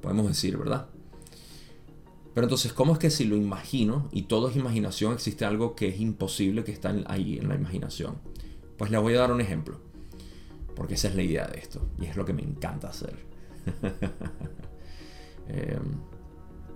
[0.00, 0.88] Podemos decir, ¿verdad?
[2.34, 5.88] Pero entonces, ¿cómo es que si lo imagino y todo es imaginación, existe algo que
[5.88, 8.16] es imposible que está ahí en la imaginación?
[8.78, 9.78] Pues le voy a dar un ejemplo.
[10.74, 11.86] Porque esa es la idea de esto.
[12.00, 13.16] Y es lo que me encanta hacer.
[15.48, 15.96] Em,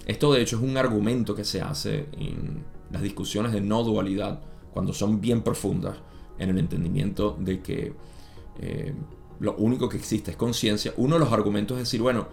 [0.07, 4.43] esto de hecho es un argumento que se hace en las discusiones de no dualidad
[4.73, 5.97] cuando son bien profundas
[6.37, 7.95] en el entendimiento de que
[8.61, 8.93] eh,
[9.39, 10.93] lo único que existe es conciencia.
[10.97, 12.27] Uno de los argumentos es decir, bueno,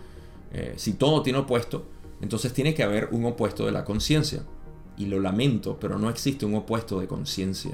[0.51, 1.85] eh, si todo tiene opuesto,
[2.23, 4.43] entonces tiene que haber un opuesto de la conciencia.
[4.95, 7.73] Y lo lamento, pero no existe un opuesto de conciencia.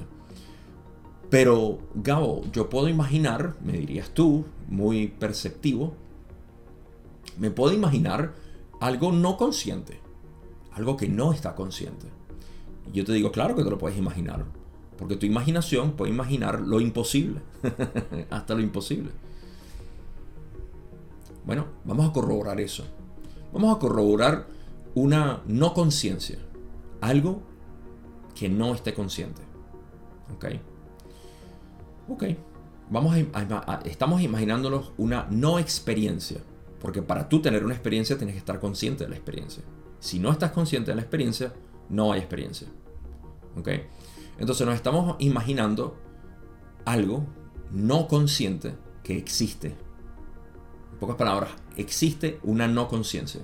[1.30, 5.93] Pero, Gabo, yo puedo imaginar, me dirías tú, muy perceptivo,
[7.38, 8.34] me puedo imaginar
[8.80, 10.00] algo no consciente,
[10.72, 12.08] algo que no está consciente.
[12.91, 14.45] Y yo te digo, claro que te lo puedes imaginar,
[14.97, 17.41] porque tu imaginación puede imaginar lo imposible,
[18.32, 19.12] hasta lo imposible.
[21.45, 22.84] Bueno, vamos a corroborar eso.
[23.54, 24.47] Vamos a corroborar
[24.95, 26.38] una no conciencia,
[27.02, 27.41] algo
[28.36, 29.41] que no esté consciente.
[30.36, 30.45] ¿Ok?
[32.10, 32.24] Ok.
[32.89, 36.41] Vamos a, estamos imaginándonos una no experiencia.
[36.80, 39.64] Porque para tú tener una experiencia tienes que estar consciente de la experiencia.
[40.00, 41.54] Si no estás consciente de la experiencia,
[41.89, 42.68] no hay experiencia.
[43.58, 43.70] ¿Ok?
[44.39, 45.97] Entonces nos estamos imaginando
[46.86, 47.26] algo
[47.72, 49.76] no consciente que existe.
[51.00, 53.41] Pocas palabras, existe una no conciencia.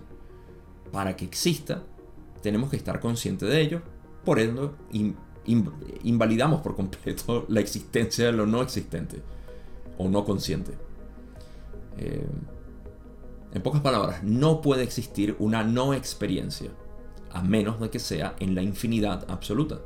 [0.92, 1.84] Para que exista,
[2.42, 3.82] tenemos que estar conscientes de ello.
[4.26, 4.72] Por ende,
[6.04, 9.22] invalidamos por completo la existencia de lo no existente
[9.98, 10.74] o no consciente.
[11.98, 12.28] Eh,
[13.54, 16.72] en pocas palabras, no puede existir una no experiencia,
[17.32, 19.80] a menos de que sea en la infinidad absoluta,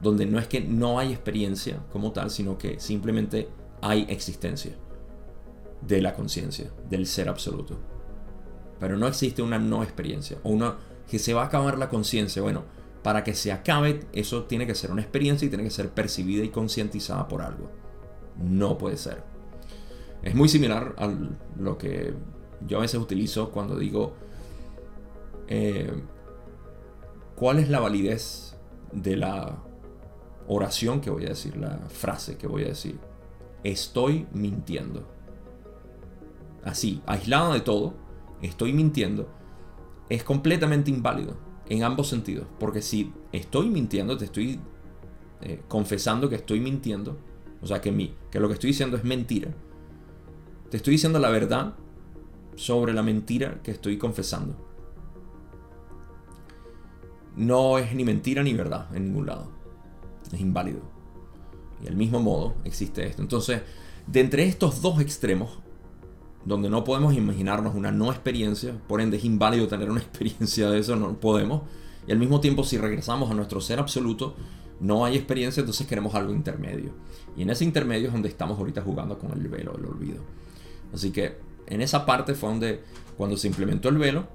[0.00, 3.48] donde no es que no hay experiencia como tal, sino que simplemente
[3.80, 4.72] hay existencia
[5.86, 7.78] de la conciencia, del ser absoluto.
[8.78, 10.76] Pero no existe una no experiencia, o una
[11.08, 12.42] que se va a acabar la conciencia.
[12.42, 12.64] Bueno,
[13.02, 16.44] para que se acabe, eso tiene que ser una experiencia y tiene que ser percibida
[16.44, 17.70] y concientizada por algo.
[18.38, 19.22] No puede ser.
[20.22, 21.12] Es muy similar a
[21.58, 22.14] lo que
[22.66, 24.14] yo a veces utilizo cuando digo
[25.48, 25.92] eh,
[27.34, 28.56] cuál es la validez
[28.92, 29.58] de la
[30.46, 32.98] oración que voy a decir, la frase que voy a decir.
[33.64, 35.08] Estoy mintiendo.
[36.64, 37.94] Así, aislado de todo,
[38.40, 39.28] estoy mintiendo,
[40.08, 41.36] es completamente inválido
[41.68, 42.46] en ambos sentidos.
[42.58, 44.60] Porque si estoy mintiendo, te estoy
[45.40, 47.18] eh, confesando que estoy mintiendo,
[47.60, 49.52] o sea, que, mi, que lo que estoy diciendo es mentira,
[50.70, 51.74] te estoy diciendo la verdad
[52.54, 54.56] sobre la mentira que estoy confesando.
[57.36, 59.50] No es ni mentira ni verdad en ningún lado.
[60.32, 60.80] Es inválido.
[61.80, 63.22] Y del mismo modo existe esto.
[63.22, 63.62] Entonces,
[64.06, 65.61] de entre estos dos extremos,
[66.44, 70.78] donde no podemos imaginarnos una no experiencia, por ende es inválido tener una experiencia de
[70.78, 71.62] eso, no podemos.
[72.06, 74.34] Y al mismo tiempo, si regresamos a nuestro ser absoluto,
[74.80, 76.92] no hay experiencia, entonces queremos algo intermedio.
[77.36, 80.20] Y en ese intermedio es donde estamos ahorita jugando con el velo del olvido.
[80.92, 81.36] Así que
[81.66, 82.82] en esa parte fue donde,
[83.16, 84.26] cuando se implementó el velo,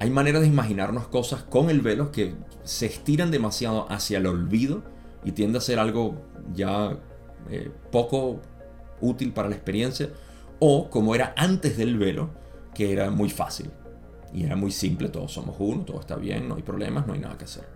[0.00, 2.34] hay maneras de imaginarnos cosas con el velo que
[2.64, 4.82] se estiran demasiado hacia el olvido
[5.24, 6.16] y tiende a ser algo
[6.52, 6.98] ya
[7.48, 8.40] eh, poco
[9.00, 10.10] útil para la experiencia
[10.64, 12.30] o como era antes del velo,
[12.72, 13.68] que era muy fácil.
[14.32, 17.18] Y era muy simple, todos somos uno, todo está bien, no hay problemas, no hay
[17.18, 17.66] nada que hacer.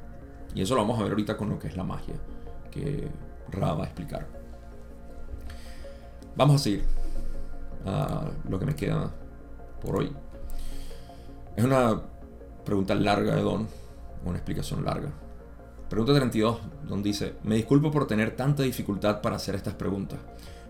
[0.55, 2.14] Y eso lo vamos a ver ahorita con lo que es la magia,
[2.70, 3.09] que
[3.51, 4.28] Ra va a explicar.
[6.37, 6.84] Vamos a seguir
[7.84, 9.11] a lo que me queda
[9.84, 10.12] por hoy.
[11.57, 12.01] Es una
[12.64, 13.66] pregunta larga de Don,
[14.24, 15.11] una explicación larga.
[15.91, 20.20] Pregunta 32, Don dice, me disculpo por tener tanta dificultad para hacer estas preguntas.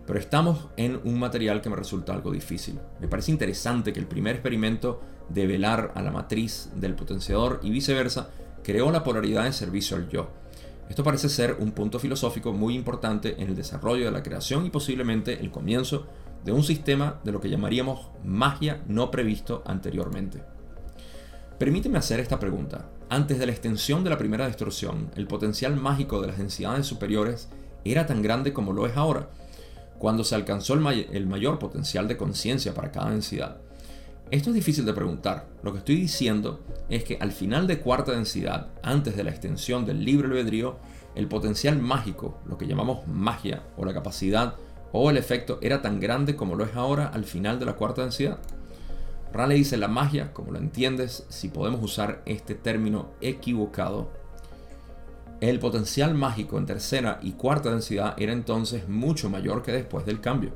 [0.06, 2.78] Pero estamos en un material que me resulta algo difícil.
[3.00, 7.70] Me parece interesante que el primer experimento de velar a la matriz del potenciador y
[7.70, 8.30] viceversa
[8.62, 10.28] creó la polaridad en servicio al yo.
[10.88, 14.70] Esto parece ser un punto filosófico muy importante en el desarrollo de la creación y
[14.70, 16.06] posiblemente el comienzo
[16.44, 20.42] de un sistema de lo que llamaríamos magia no previsto anteriormente.
[21.58, 22.88] Permíteme hacer esta pregunta.
[23.08, 27.48] Antes de la extensión de la primera distorsión, el potencial mágico de las densidades superiores
[27.84, 29.30] era tan grande como lo es ahora,
[29.98, 33.58] cuando se alcanzó el, mayor potencial de conciencia para cada densidad.
[34.30, 35.46] Esto es difícil de preguntar.
[35.62, 39.86] Lo que estoy diciendo es que al final de cuarta densidad, antes de la extensión
[39.86, 40.76] del libre albedrío,
[41.14, 44.56] el potencial mágico, lo que llamamos magia o la capacidad
[44.92, 48.02] o el efecto era tan grande como lo es ahora al final de la cuarta
[48.02, 48.38] densidad.
[49.32, 54.10] Raleigh dice la magia, como lo entiendes, si podemos usar este término equivocado,
[55.40, 60.20] el potencial mágico en tercera y cuarta densidad era entonces mucho mayor que después del
[60.20, 60.52] cambio.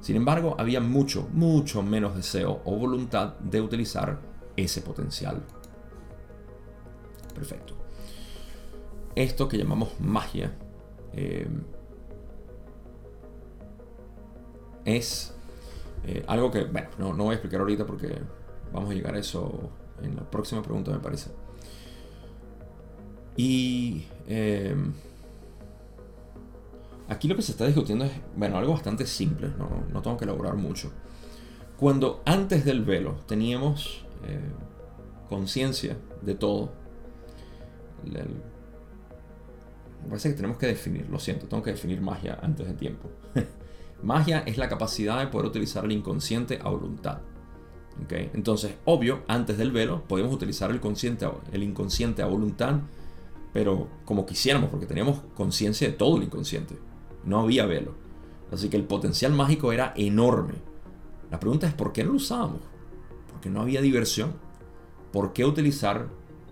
[0.00, 4.18] Sin embargo, había mucho, mucho menos deseo o voluntad de utilizar
[4.56, 5.42] ese potencial.
[7.34, 7.74] Perfecto.
[9.14, 10.52] Esto que llamamos magia
[11.12, 11.48] eh,
[14.84, 15.34] es
[16.06, 18.18] eh, algo que, bueno, no, no voy a explicar ahorita porque
[18.72, 19.70] vamos a llegar a eso
[20.02, 21.30] en la próxima pregunta, me parece.
[23.36, 24.74] Y eh,
[27.08, 29.50] aquí lo que se está discutiendo es, bueno, algo bastante simple,
[29.92, 30.90] no, tengo que elaborar mucho.
[31.76, 34.38] Cuando antes del velo teníamos eh,
[35.28, 36.72] conciencia de todo,
[38.04, 43.10] me parece que tenemos que definir, lo siento, tengo que definir magia antes de tiempo.
[44.02, 47.20] magia es la capacidad de poder utilizar el inconsciente a voluntad.
[48.08, 52.80] Entonces, obvio, antes del velo podemos utilizar el, consciente, el inconsciente a voluntad
[53.52, 56.76] pero como quisiéramos, porque teníamos conciencia de todo el inconsciente.
[57.24, 57.94] No había velo.
[58.52, 60.54] Así que el potencial mágico era enorme.
[61.30, 62.60] La pregunta es por qué no lo usábamos.
[63.30, 64.34] Porque no había diversión.
[65.12, 66.08] ¿Por qué utilizar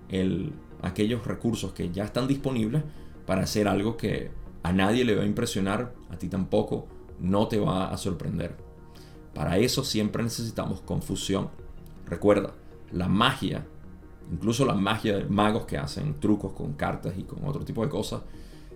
[0.09, 2.83] el, aquellos recursos que ya están disponibles
[3.27, 4.31] para hacer algo que
[4.63, 6.87] a nadie le va a impresionar, a ti tampoco,
[7.21, 8.57] no te va a sorprender?
[9.35, 11.51] Para eso siempre necesitamos confusión.
[12.07, 12.55] Recuerda,
[12.91, 13.67] la magia
[14.31, 17.89] Incluso la magia de magos que hacen trucos con cartas y con otro tipo de
[17.89, 18.23] cosas,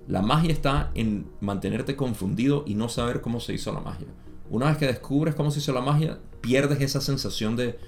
[0.09, 4.09] La magia está en mantenerte confundido y no saber cómo se hizo la magia.
[4.50, 7.78] Una vez que descubres cómo se hizo la magia, pierdes esa sensación de,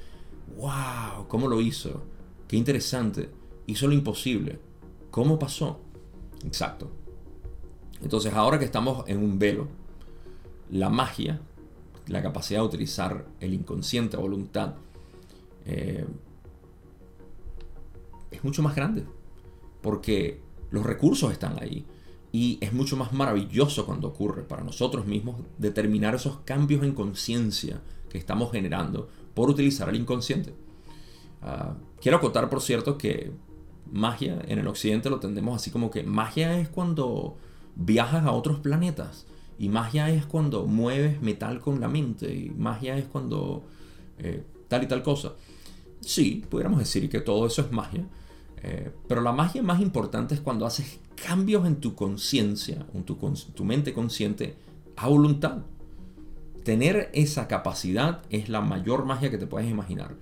[0.57, 2.03] wow, ¿cómo lo hizo?
[2.47, 3.31] Qué interesante.
[3.67, 4.61] Hizo lo imposible.
[5.11, 5.81] ¿Cómo pasó?
[6.45, 6.91] Exacto.
[8.01, 9.67] Entonces ahora que estamos en un velo,
[10.71, 11.41] la magia,
[12.07, 14.75] la capacidad de utilizar el inconsciente voluntad,
[15.67, 16.05] eh,
[18.35, 19.05] es mucho más grande.
[19.83, 21.85] Porque los recursos están ahí.
[22.33, 27.81] Y es mucho más maravilloso cuando ocurre para nosotros mismos determinar esos cambios en conciencia
[28.09, 30.53] que estamos generando por utilizar el inconsciente.
[31.43, 33.33] Ah, quiero acotar, por cierto, que
[33.93, 37.37] magia en el occidente lo tendemos así como que magia es cuando
[37.77, 39.27] viajas a otros planetas.
[39.59, 42.35] Y magia es cuando mueves metal con la mente.
[42.35, 43.63] Y magia es cuando
[44.19, 45.35] eh, tal y tal cosa.
[46.01, 48.05] Sí, pudiéramos decir que todo eso es magia.
[48.63, 53.65] Eh, pero la magia más importante es cuando haces cambios en tu conciencia, en tu,
[53.65, 54.57] mente consciente,
[54.97, 55.59] a voluntad.
[56.65, 60.15] Tener esa capacidad es la mayor magia que te puedes imaginar.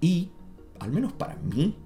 [0.00, 0.30] Y,
[0.78, 1.76] al menos para mí,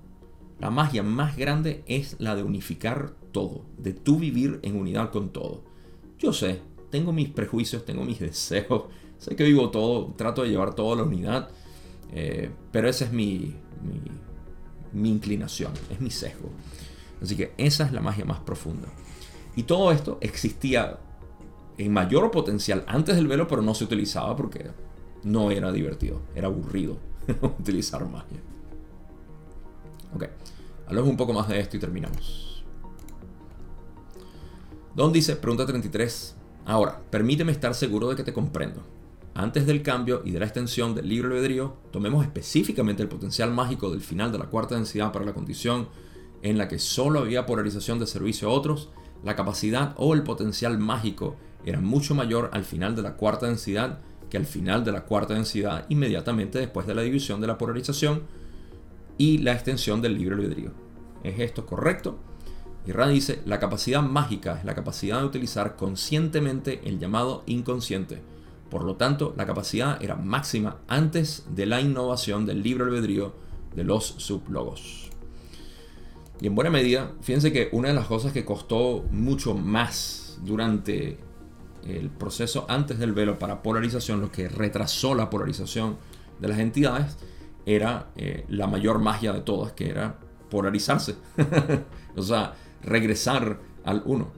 [0.59, 5.31] la magia más grande es la de unificar todo, de tú vivir en unidad con
[5.31, 5.63] todo.
[6.19, 8.85] Yo sé, tengo mis prejuicios, tengo mis deseos,
[9.19, 11.49] sé que vivo todo, trato de llevar todo a la unidad,
[12.13, 13.55] eh, pero esa es mi
[15.05, 16.51] inclinación, es mi sesgo.
[17.23, 18.89] Así que esa es la magia más profunda.
[19.55, 20.99] Y todo esto existía
[21.79, 24.71] en mayor potencial antes del velo, pero no se utilizaba porque
[25.25, 26.99] no era divertido, era aburrido
[27.61, 28.39] utilizar magia.
[30.15, 30.25] Ok,
[30.87, 32.65] hablamos un poco más de esto y terminamos.
[34.95, 36.37] Don dice, pregunta 33.
[36.65, 38.83] Ahora, permíteme estar seguro de que te comprendo.
[39.37, 43.91] Antes del cambio y de la extensión del libro albedrío, tomemos específicamente el potencial mágico
[43.91, 45.89] del final de la cuarta densidad para la condición
[46.41, 48.89] en la que solo había polarización de servicio a otros,
[49.23, 53.99] la capacidad o el potencial mágico era mucho mayor al final de la cuarta densidad
[54.31, 58.23] que al final de la cuarta densidad inmediatamente después de la división de la polarización
[59.19, 60.71] y la extensión del libre albedrío.
[61.23, 62.19] ¿Es esto correcto?
[62.87, 68.23] Y dice, la capacidad mágica es la capacidad de utilizar conscientemente el llamado inconsciente
[68.77, 73.33] por lo tanto, la capacidad era máxima antes de la innovación del libre albedrío
[73.75, 75.11] de los sublogos.
[76.43, 81.17] Y en buena medida, fíjense que una de las cosas que costó mucho más durante
[81.87, 85.97] el proceso antes del velo para polarización, lo que retrasó la polarización
[86.39, 87.17] de las entidades,
[87.65, 90.19] era eh, la mayor magia de todas, que era
[90.51, 91.15] polarizarse.
[92.15, 92.53] o sea,
[92.83, 94.33] regresar al uno.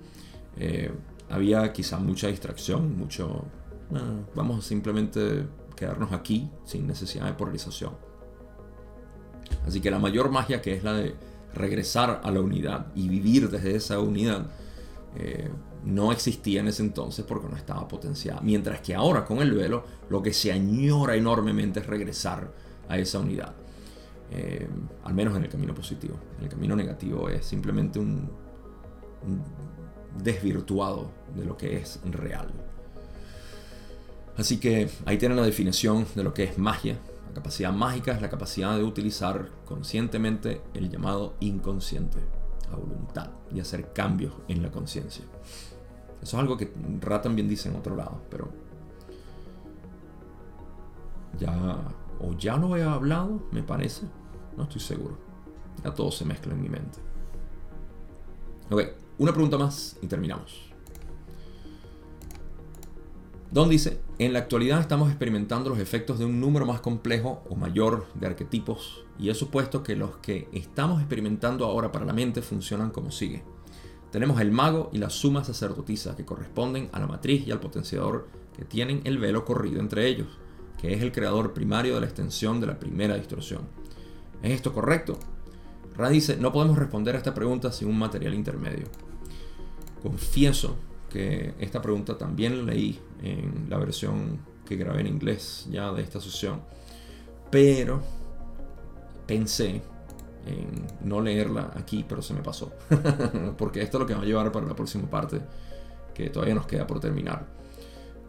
[0.58, 0.92] Eh,
[1.28, 3.44] había quizá mucha distracción, mucho
[4.34, 7.92] vamos a simplemente quedarnos aquí sin necesidad de polarización.
[9.66, 11.14] Así que la mayor magia que es la de
[11.54, 14.46] regresar a la unidad y vivir desde esa unidad
[15.16, 15.50] eh,
[15.84, 18.40] no existía en ese entonces porque no estaba potenciada.
[18.42, 22.52] Mientras que ahora con el velo lo que se añora enormemente es regresar
[22.88, 23.54] a esa unidad.
[24.30, 24.68] Eh,
[25.04, 26.16] al menos en el camino positivo.
[26.38, 28.30] En el camino negativo es simplemente un
[30.22, 32.67] desvirtuado de lo que es real.
[34.38, 36.96] Así que ahí tienen la definición de lo que es magia.
[37.26, 42.18] La capacidad mágica es la capacidad de utilizar conscientemente el llamado inconsciente
[42.72, 45.24] a voluntad y hacer cambios en la conciencia.
[46.22, 48.48] Eso es algo que Ra también dice en otro lado, pero
[51.38, 51.78] ya
[52.20, 54.06] o ya lo he hablado, me parece,
[54.56, 55.18] no estoy seguro.
[55.84, 56.98] Ya todo se mezcla en mi mente.
[58.70, 58.82] Ok,
[59.18, 60.70] una pregunta más y terminamos.
[63.50, 67.54] Don dice, en la actualidad estamos experimentando los efectos de un número más complejo o
[67.54, 72.42] mayor de arquetipos y he supuesto que los que estamos experimentando ahora para la mente
[72.42, 73.44] funcionan como sigue.
[74.10, 78.28] Tenemos el mago y la suma sacerdotisa que corresponden a la matriz y al potenciador
[78.56, 80.26] que tienen el velo corrido entre ellos,
[80.80, 83.68] que es el creador primario de la extensión de la primera distorsión.
[84.42, 85.18] ¿Es esto correcto?
[85.94, 88.86] Ra dice, no podemos responder a esta pregunta sin un material intermedio.
[90.02, 90.76] Confieso
[91.08, 96.02] que esta pregunta también la leí en la versión que grabé en inglés ya de
[96.02, 96.60] esta sesión.
[97.50, 98.02] Pero
[99.26, 99.82] pensé
[100.46, 102.72] en no leerla aquí, pero se me pasó.
[103.58, 105.40] Porque esto es lo que va a llevar para la próxima parte,
[106.14, 107.46] que todavía nos queda por terminar.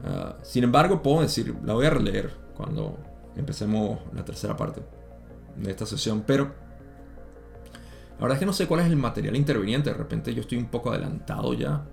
[0.04, 2.98] Ah, sin embargo, puedo decir, la voy a releer cuando
[3.36, 4.82] empecemos la tercera parte
[5.56, 6.46] de esta sesión, pero
[8.16, 9.92] la verdad es que no sé cuál es el material interviniente.
[9.92, 11.86] De repente yo estoy un poco adelantado ya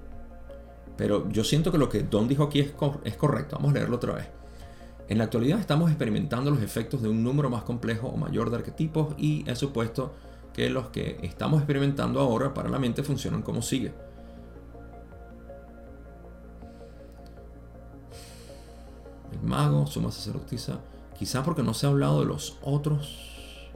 [0.96, 3.56] pero yo siento que lo que Don dijo aquí es, cor es correcto.
[3.56, 4.28] Vamos a leerlo otra vez.
[5.08, 8.56] En la actualidad estamos experimentando los efectos de un número más complejo o mayor de
[8.56, 10.12] arquetipos y es supuesto
[10.52, 13.92] que los que estamos experimentando ahora para la mente funcionan como sigue.
[19.32, 20.80] El mago, suma sacerdotisa,
[21.16, 23.68] quizá porque no se ha hablado de los otros.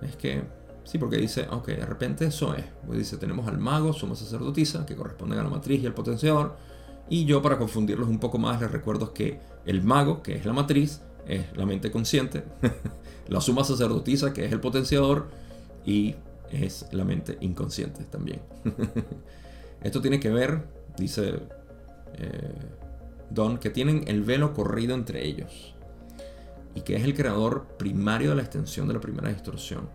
[0.00, 0.44] Es que
[0.86, 2.64] sí, porque dice, ok, de repente eso es.
[2.86, 6.56] Pues dice, tenemos al mago, suma sacerdotisa, que corresponden a la matriz y al potenciador.
[7.10, 10.52] Y yo, para confundirlos un poco más, les recuerdo que el mago, que es la
[10.52, 12.44] matriz, es la mente consciente.
[13.28, 15.28] la suma sacerdotisa, que es el potenciador.
[15.84, 16.14] Y
[16.50, 18.40] es la mente inconsciente también.
[19.82, 20.66] Esto tiene que ver,
[20.96, 21.40] dice
[22.14, 22.54] eh,
[23.30, 25.74] Don, que tienen el velo corrido entre ellos
[26.74, 29.88] y que es el creador primario de la extensión de la primera distorsión.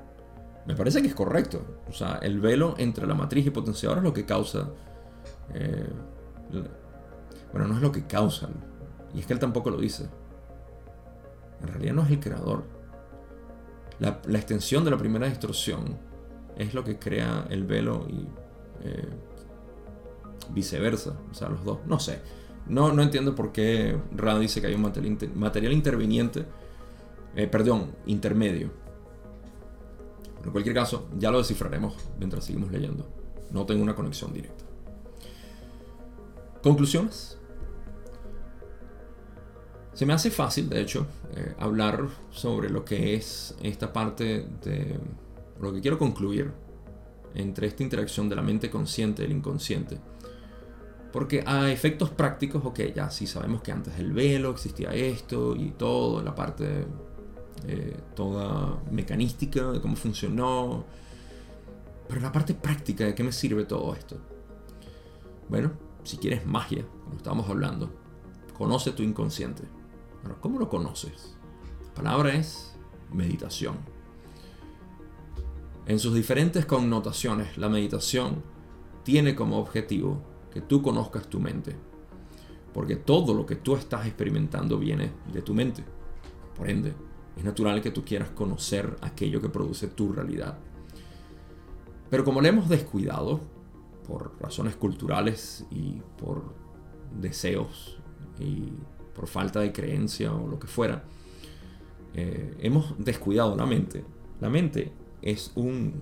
[0.66, 1.80] Me parece que es correcto.
[1.90, 4.70] O sea, el velo entre la matriz y potenciador es lo que causa...
[5.54, 5.90] Eh,
[7.52, 8.50] bueno, no es lo que causa.
[9.14, 10.08] Y es que él tampoco lo dice.
[11.62, 12.64] En realidad no es el creador.
[14.00, 15.98] La, extensión de la primera distorsión
[16.58, 18.28] es lo que crea el velo y
[18.84, 19.10] eh,
[20.50, 21.14] viceversa.
[21.30, 21.80] O sea, los dos.
[21.86, 22.20] No sé.
[22.68, 26.46] No, no entiendo por qué Rand dice que hay un material, interviniente.
[27.36, 28.72] Eh, perdón, intermedio.
[30.44, 33.08] En cualquier caso, ya lo descifraremos mientras seguimos leyendo.
[33.52, 34.66] No tengo una conexión directa.
[36.64, 37.38] ¿Conclusiones?
[39.94, 44.98] Se me hace fácil, de hecho, eh, hablar sobre lo que es esta parte de
[45.60, 46.52] lo que quiero concluir
[47.36, 50.00] entre esta interacción de la mente consciente y el inconsciente.
[51.12, 55.72] Porque a efectos prácticos, ok, ya sí sabemos que antes del velo existía esto y
[55.72, 56.86] todo, la parte
[57.68, 60.86] eh, toda mecanística de cómo funcionó.
[62.08, 64.18] Pero la parte práctica, ¿de qué me sirve todo esto?
[65.50, 65.72] Bueno,
[66.04, 67.92] si quieres magia, como estábamos hablando,
[68.58, 69.64] conoce tu inconsciente.
[70.40, 71.36] ¿cómo lo conoces?
[71.88, 72.76] La palabra es
[73.12, 73.78] meditación.
[75.86, 78.44] En sus diferentes connotaciones, la meditación
[79.04, 80.22] tiene como objetivo
[80.52, 81.76] que tú conozcas tu mente.
[82.74, 85.84] Porque todo lo que tú estás experimentando viene de tu mente.
[86.56, 86.94] Por ende,
[87.38, 90.58] es natural que tú quieras conocer aquello que produce tu realidad.
[92.10, 93.40] Pero como le hemos descuidado,
[94.08, 96.44] por razones culturales y por
[97.20, 97.98] deseos
[98.40, 98.74] y
[99.16, 101.04] por falta de creencia o lo que fuera,
[102.14, 104.04] eh, hemos descuidado la mente.
[104.40, 106.02] La mente es un,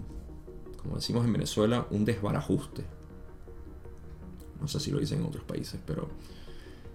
[0.82, 2.84] como decimos en Venezuela, un desbarajuste.
[4.60, 6.10] No sé si lo dicen en otros países, pero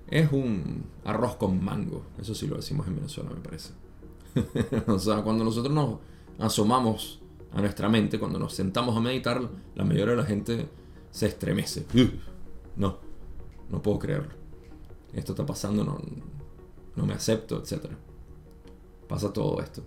[0.08, 2.04] es un arroz con mango.
[2.18, 3.72] Eso sí lo decimos en Venezuela, me parece.
[4.86, 5.98] o sea, cuando nosotros nos
[6.38, 7.20] asomamos
[7.52, 10.68] a nuestra mente, cuando nos sentamos a meditar, la mayoría de la gente
[11.10, 11.86] se estremece.
[12.76, 12.98] No,
[13.70, 14.34] no puedo creerlo.
[15.12, 16.00] Esto está pasando, no,
[16.96, 17.86] no me acepto, etc.
[19.08, 19.84] Pasa todo esto.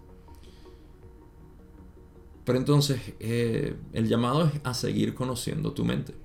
[2.46, 6.16] Pero entonces, eh, el llamado es a seguir conociendo tu mente.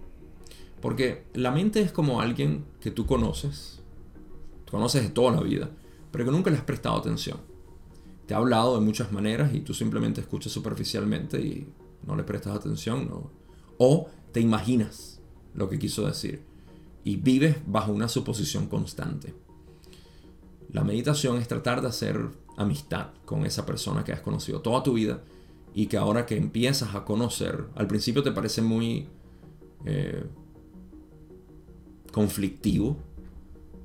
[0.81, 3.81] Porque la mente es como alguien que tú conoces,
[4.71, 5.71] conoces de toda la vida,
[6.13, 7.39] pero que nunca le has prestado atención.
[8.33, 11.69] Ha hablado de muchas maneras y tú simplemente escuchas superficialmente y
[12.07, 13.09] no le prestas atención.
[13.09, 13.31] ¿no?
[13.79, 15.21] O te imaginas
[15.55, 16.43] lo que quiso decir
[17.05, 19.35] y vives bajo una suposición constante.
[20.71, 24.95] La meditación es tratar de hacer amistad con esa persona que has conocido toda tu
[24.95, 25.23] vida
[25.75, 29.09] y que ahora que empiezas a conocer, al principio te parece muy
[29.85, 30.25] eh,
[32.13, 32.99] conflictivo,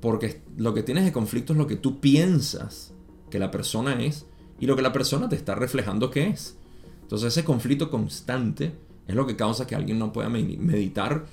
[0.00, 2.94] porque lo que tienes de conflicto es lo que tú piensas
[3.30, 4.26] que la persona es
[4.60, 6.56] y lo que la persona te está reflejando que es.
[7.02, 8.72] Entonces ese conflicto constante
[9.06, 11.24] es lo que causa que alguien no pueda meditar.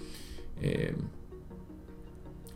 [0.62, 0.96] Eh,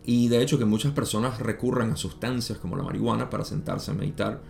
[0.05, 3.93] y de hecho que muchas personas recurran a sustancias como la marihuana para sentarse a
[3.93, 4.41] meditar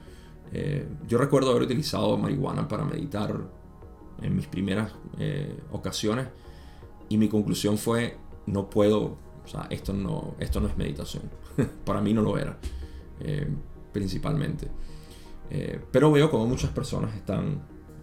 [0.51, 3.35] eh, yo recuerdo haber utilizado marihuana para meditar
[4.21, 6.27] en mis primeras eh, ocasiones
[7.07, 11.23] y mi conclusión fue, no puedo, o sea, esto no, esto no es meditación.
[11.85, 12.57] para mí no lo era,
[15.49, 17.61] eh, pero veo como muchas personas están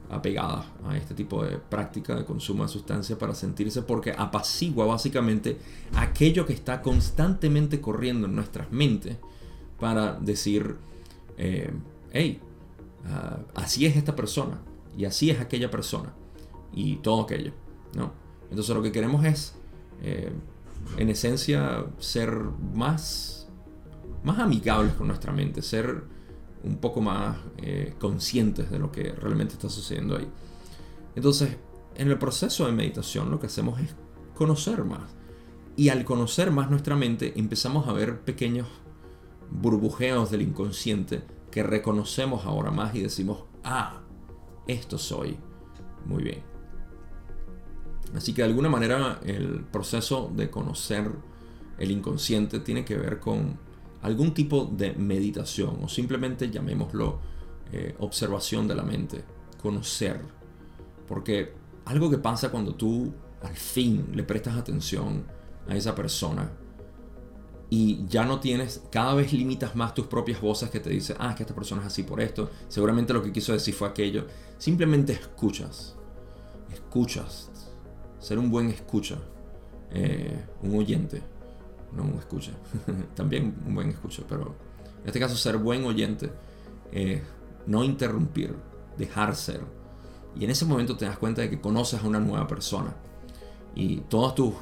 [0.09, 5.59] apegadas a este tipo de práctica de consumo de sustancias para sentirse porque apacigua básicamente
[5.97, 9.17] aquello que está constantemente corriendo en nuestras mentes
[9.81, 10.77] para decir
[11.37, 12.41] hey,
[13.07, 14.61] ah, así es esta persona
[14.97, 16.13] y así es aquella persona
[16.73, 17.53] y todo aquello,
[17.95, 18.13] ¿no?
[18.51, 19.55] Entonces lo que queremos es,
[20.03, 20.33] eh,
[20.99, 22.33] en esencia, ser
[22.75, 23.49] más,
[24.23, 26.05] más amigables con nuestra mente, ser
[26.65, 30.29] un poco más eh, conscientes de lo que realmente está sucediendo ahí.
[31.15, 31.57] Entonces,
[31.95, 33.95] en el proceso de meditación lo que hacemos es
[34.35, 35.15] conocer más.
[35.77, 38.67] Y al conocer más nuestra mente empezamos a ver pequeños
[39.51, 44.01] burbujeos del inconsciente que reconocemos ahora más y decimos, ah,
[44.67, 45.37] esto soy.
[46.05, 46.43] Muy bien.
[48.15, 51.11] Así que de alguna manera el proceso de conocer
[51.79, 53.59] el inconsciente tiene que ver con
[54.07, 57.19] algún tipo de meditación o simplemente llamémoslo
[57.73, 59.25] eh, observación de la mente,
[59.61, 60.21] conocer.
[61.09, 61.53] Porque
[61.87, 63.13] algo que pasa cuando tú
[63.43, 65.25] al fin le prestas atención
[65.69, 66.53] a esa persona
[67.69, 71.31] y ya no tienes, cada vez limitas más tus propias voces que te dicen, ah,
[71.31, 74.27] es que esta persona es así por esto, seguramente lo que quiso decir fue aquello.
[74.57, 75.97] Simplemente escuchas,
[76.73, 77.51] escuchas,
[78.21, 79.19] ser un buen escucha,
[79.91, 81.23] eh, un oyente,
[81.97, 82.53] no un escucha,
[83.15, 84.55] también un buen escucha, pero
[85.03, 86.31] en este caso ser buen oyente,
[86.93, 87.23] eh,
[87.67, 88.55] no interrumpir,
[88.97, 89.61] dejar ser.
[90.35, 92.95] Y en ese momento te das cuenta de que conoces a una nueva persona
[93.75, 94.55] y todas tus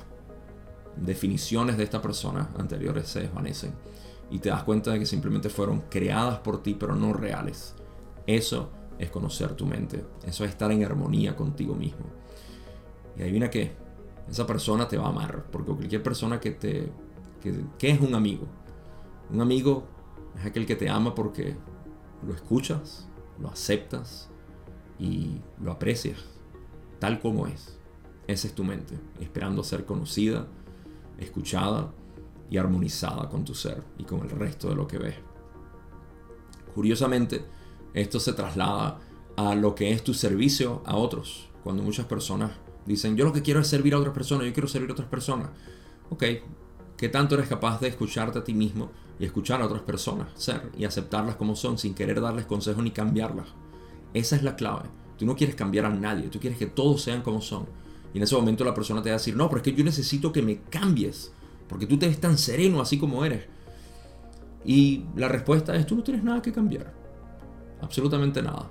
[0.97, 3.73] definiciones de esta persona anteriores se desvanecen
[4.31, 7.75] y te das cuenta de que simplemente fueron creadas por ti pero no reales.
[8.27, 12.07] Eso es conocer tu mente, eso es estar en armonía contigo mismo.
[13.17, 13.73] Y adivina qué,
[14.29, 16.91] esa persona te va a amar, porque cualquier persona que te...
[17.45, 18.49] Que, es un amigo?
[19.31, 19.85] Un amigo
[20.37, 21.55] es aquel que te ama porque
[22.27, 23.07] lo escuchas,
[23.39, 24.29] lo aceptas
[24.99, 26.35] y lo aprecias
[27.05, 27.79] tal como es.
[28.27, 30.47] Esa es tu mente, esperando ser conocida,
[31.19, 31.93] escuchada
[32.49, 35.17] y armonizada con tu ser y con el resto de lo que ves.
[36.75, 37.45] Curiosamente,
[37.93, 39.01] esto se traslada
[39.37, 41.51] a lo que es tu servicio a otros.
[41.63, 42.53] Cuando muchas personas
[42.87, 45.09] dicen, yo lo que quiero es servir a otras personas, yo quiero servir a otras
[45.09, 45.51] personas.
[46.09, 46.25] Ok,
[46.97, 50.71] ¿qué tanto eres capaz de escucharte a ti mismo y escuchar a otras personas, ser
[50.77, 53.49] y aceptarlas como son sin querer darles consejos ni cambiarlas?
[54.13, 54.89] Esa es la clave.
[55.19, 57.67] Tú no quieres cambiar a nadie, tú quieres que todos sean como son.
[58.13, 59.85] Y en ese momento la persona te va a decir, no, pero es que yo
[59.85, 61.33] necesito que me cambies,
[61.69, 63.45] porque tú te ves tan sereno así como eres.
[64.65, 66.93] Y la respuesta es, tú no tienes nada que cambiar.
[67.83, 68.71] Absolutamente nada.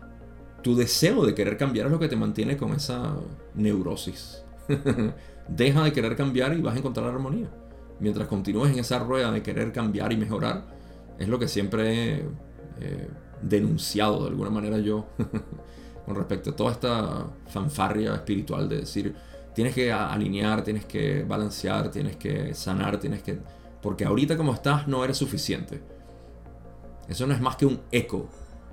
[0.63, 3.15] Tu deseo de querer cambiar es lo que te mantiene con esa
[3.53, 4.43] neurosis.
[5.47, 7.49] Deja de querer cambiar y vas a encontrar armonía.
[7.99, 10.65] Mientras continúes en esa rueda de querer cambiar y mejorar,
[11.17, 12.25] es lo que siempre
[12.79, 13.07] he
[13.41, 15.05] denunciado de alguna manera yo
[16.05, 19.15] con respecto a toda esta fanfarria espiritual de decir,
[19.53, 23.39] tienes que alinear, tienes que balancear, tienes que sanar, tienes que...
[23.81, 25.81] Porque ahorita como estás no eres suficiente.
[27.07, 28.29] Eso no es más que un eco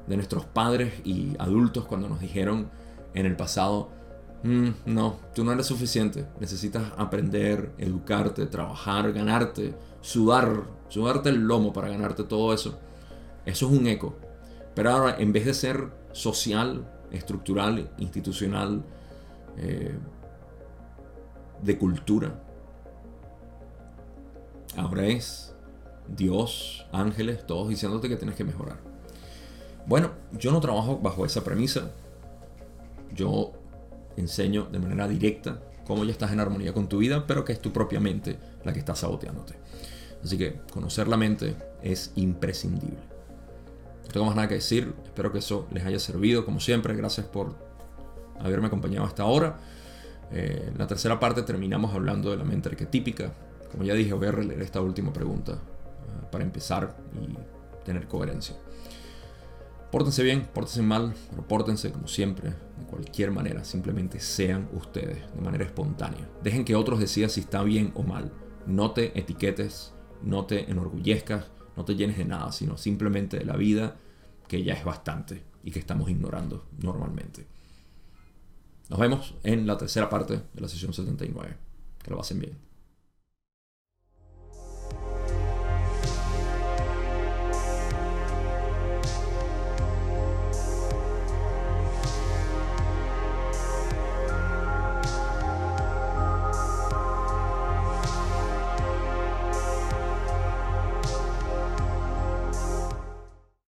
[0.06, 2.70] de nuestros padres y adultos cuando nos dijeron
[3.14, 3.90] en el pasado,
[4.42, 11.72] mm, no, tú no eres suficiente, necesitas aprender, educarte, trabajar, ganarte, sudar, sudarte el lomo
[11.72, 12.78] para ganarte todo eso.
[13.46, 14.16] Eso es un eco.
[14.74, 18.84] Pero ahora, en vez de ser social, estructural, institucional,
[19.56, 19.94] eh,
[21.62, 22.40] de cultura.
[24.76, 25.54] Ahora es
[26.08, 28.78] Dios, ángeles, todos diciéndote que tienes que mejorar.
[29.86, 31.90] Bueno, yo no trabajo bajo esa premisa.
[33.12, 33.52] Yo
[34.20, 37.60] enseño de manera directa cómo ya estás en armonía con tu vida, pero que es
[37.60, 39.54] tu propia mente la que está saboteándote.
[40.22, 42.98] Así que conocer la mente es imprescindible.
[44.04, 44.92] No tengo más nada que decir.
[45.04, 46.44] Espero que eso les haya servido.
[46.44, 47.54] Como siempre, gracias por
[48.38, 49.58] haberme acompañado hasta ahora.
[50.32, 53.32] Eh, en la tercera parte terminamos hablando de la mente arquetípica.
[53.70, 58.56] Como ya dije, voy a releer esta última pregunta eh, para empezar y tener coherencia.
[59.90, 63.64] Pórtense bien, pórtense mal, pero pórtense como siempre, de cualquier manera.
[63.64, 66.28] Simplemente sean ustedes, de manera espontánea.
[66.42, 68.32] Dejen que otros decidan si está bien o mal.
[68.66, 69.92] No te etiquetes,
[70.22, 71.46] no te enorgullezcas,
[71.76, 73.96] no te llenes de nada, sino simplemente de la vida
[74.46, 77.46] que ya es bastante y que estamos ignorando normalmente.
[78.88, 81.56] Nos vemos en la tercera parte de la sesión 79.
[82.02, 82.69] Que lo pasen bien.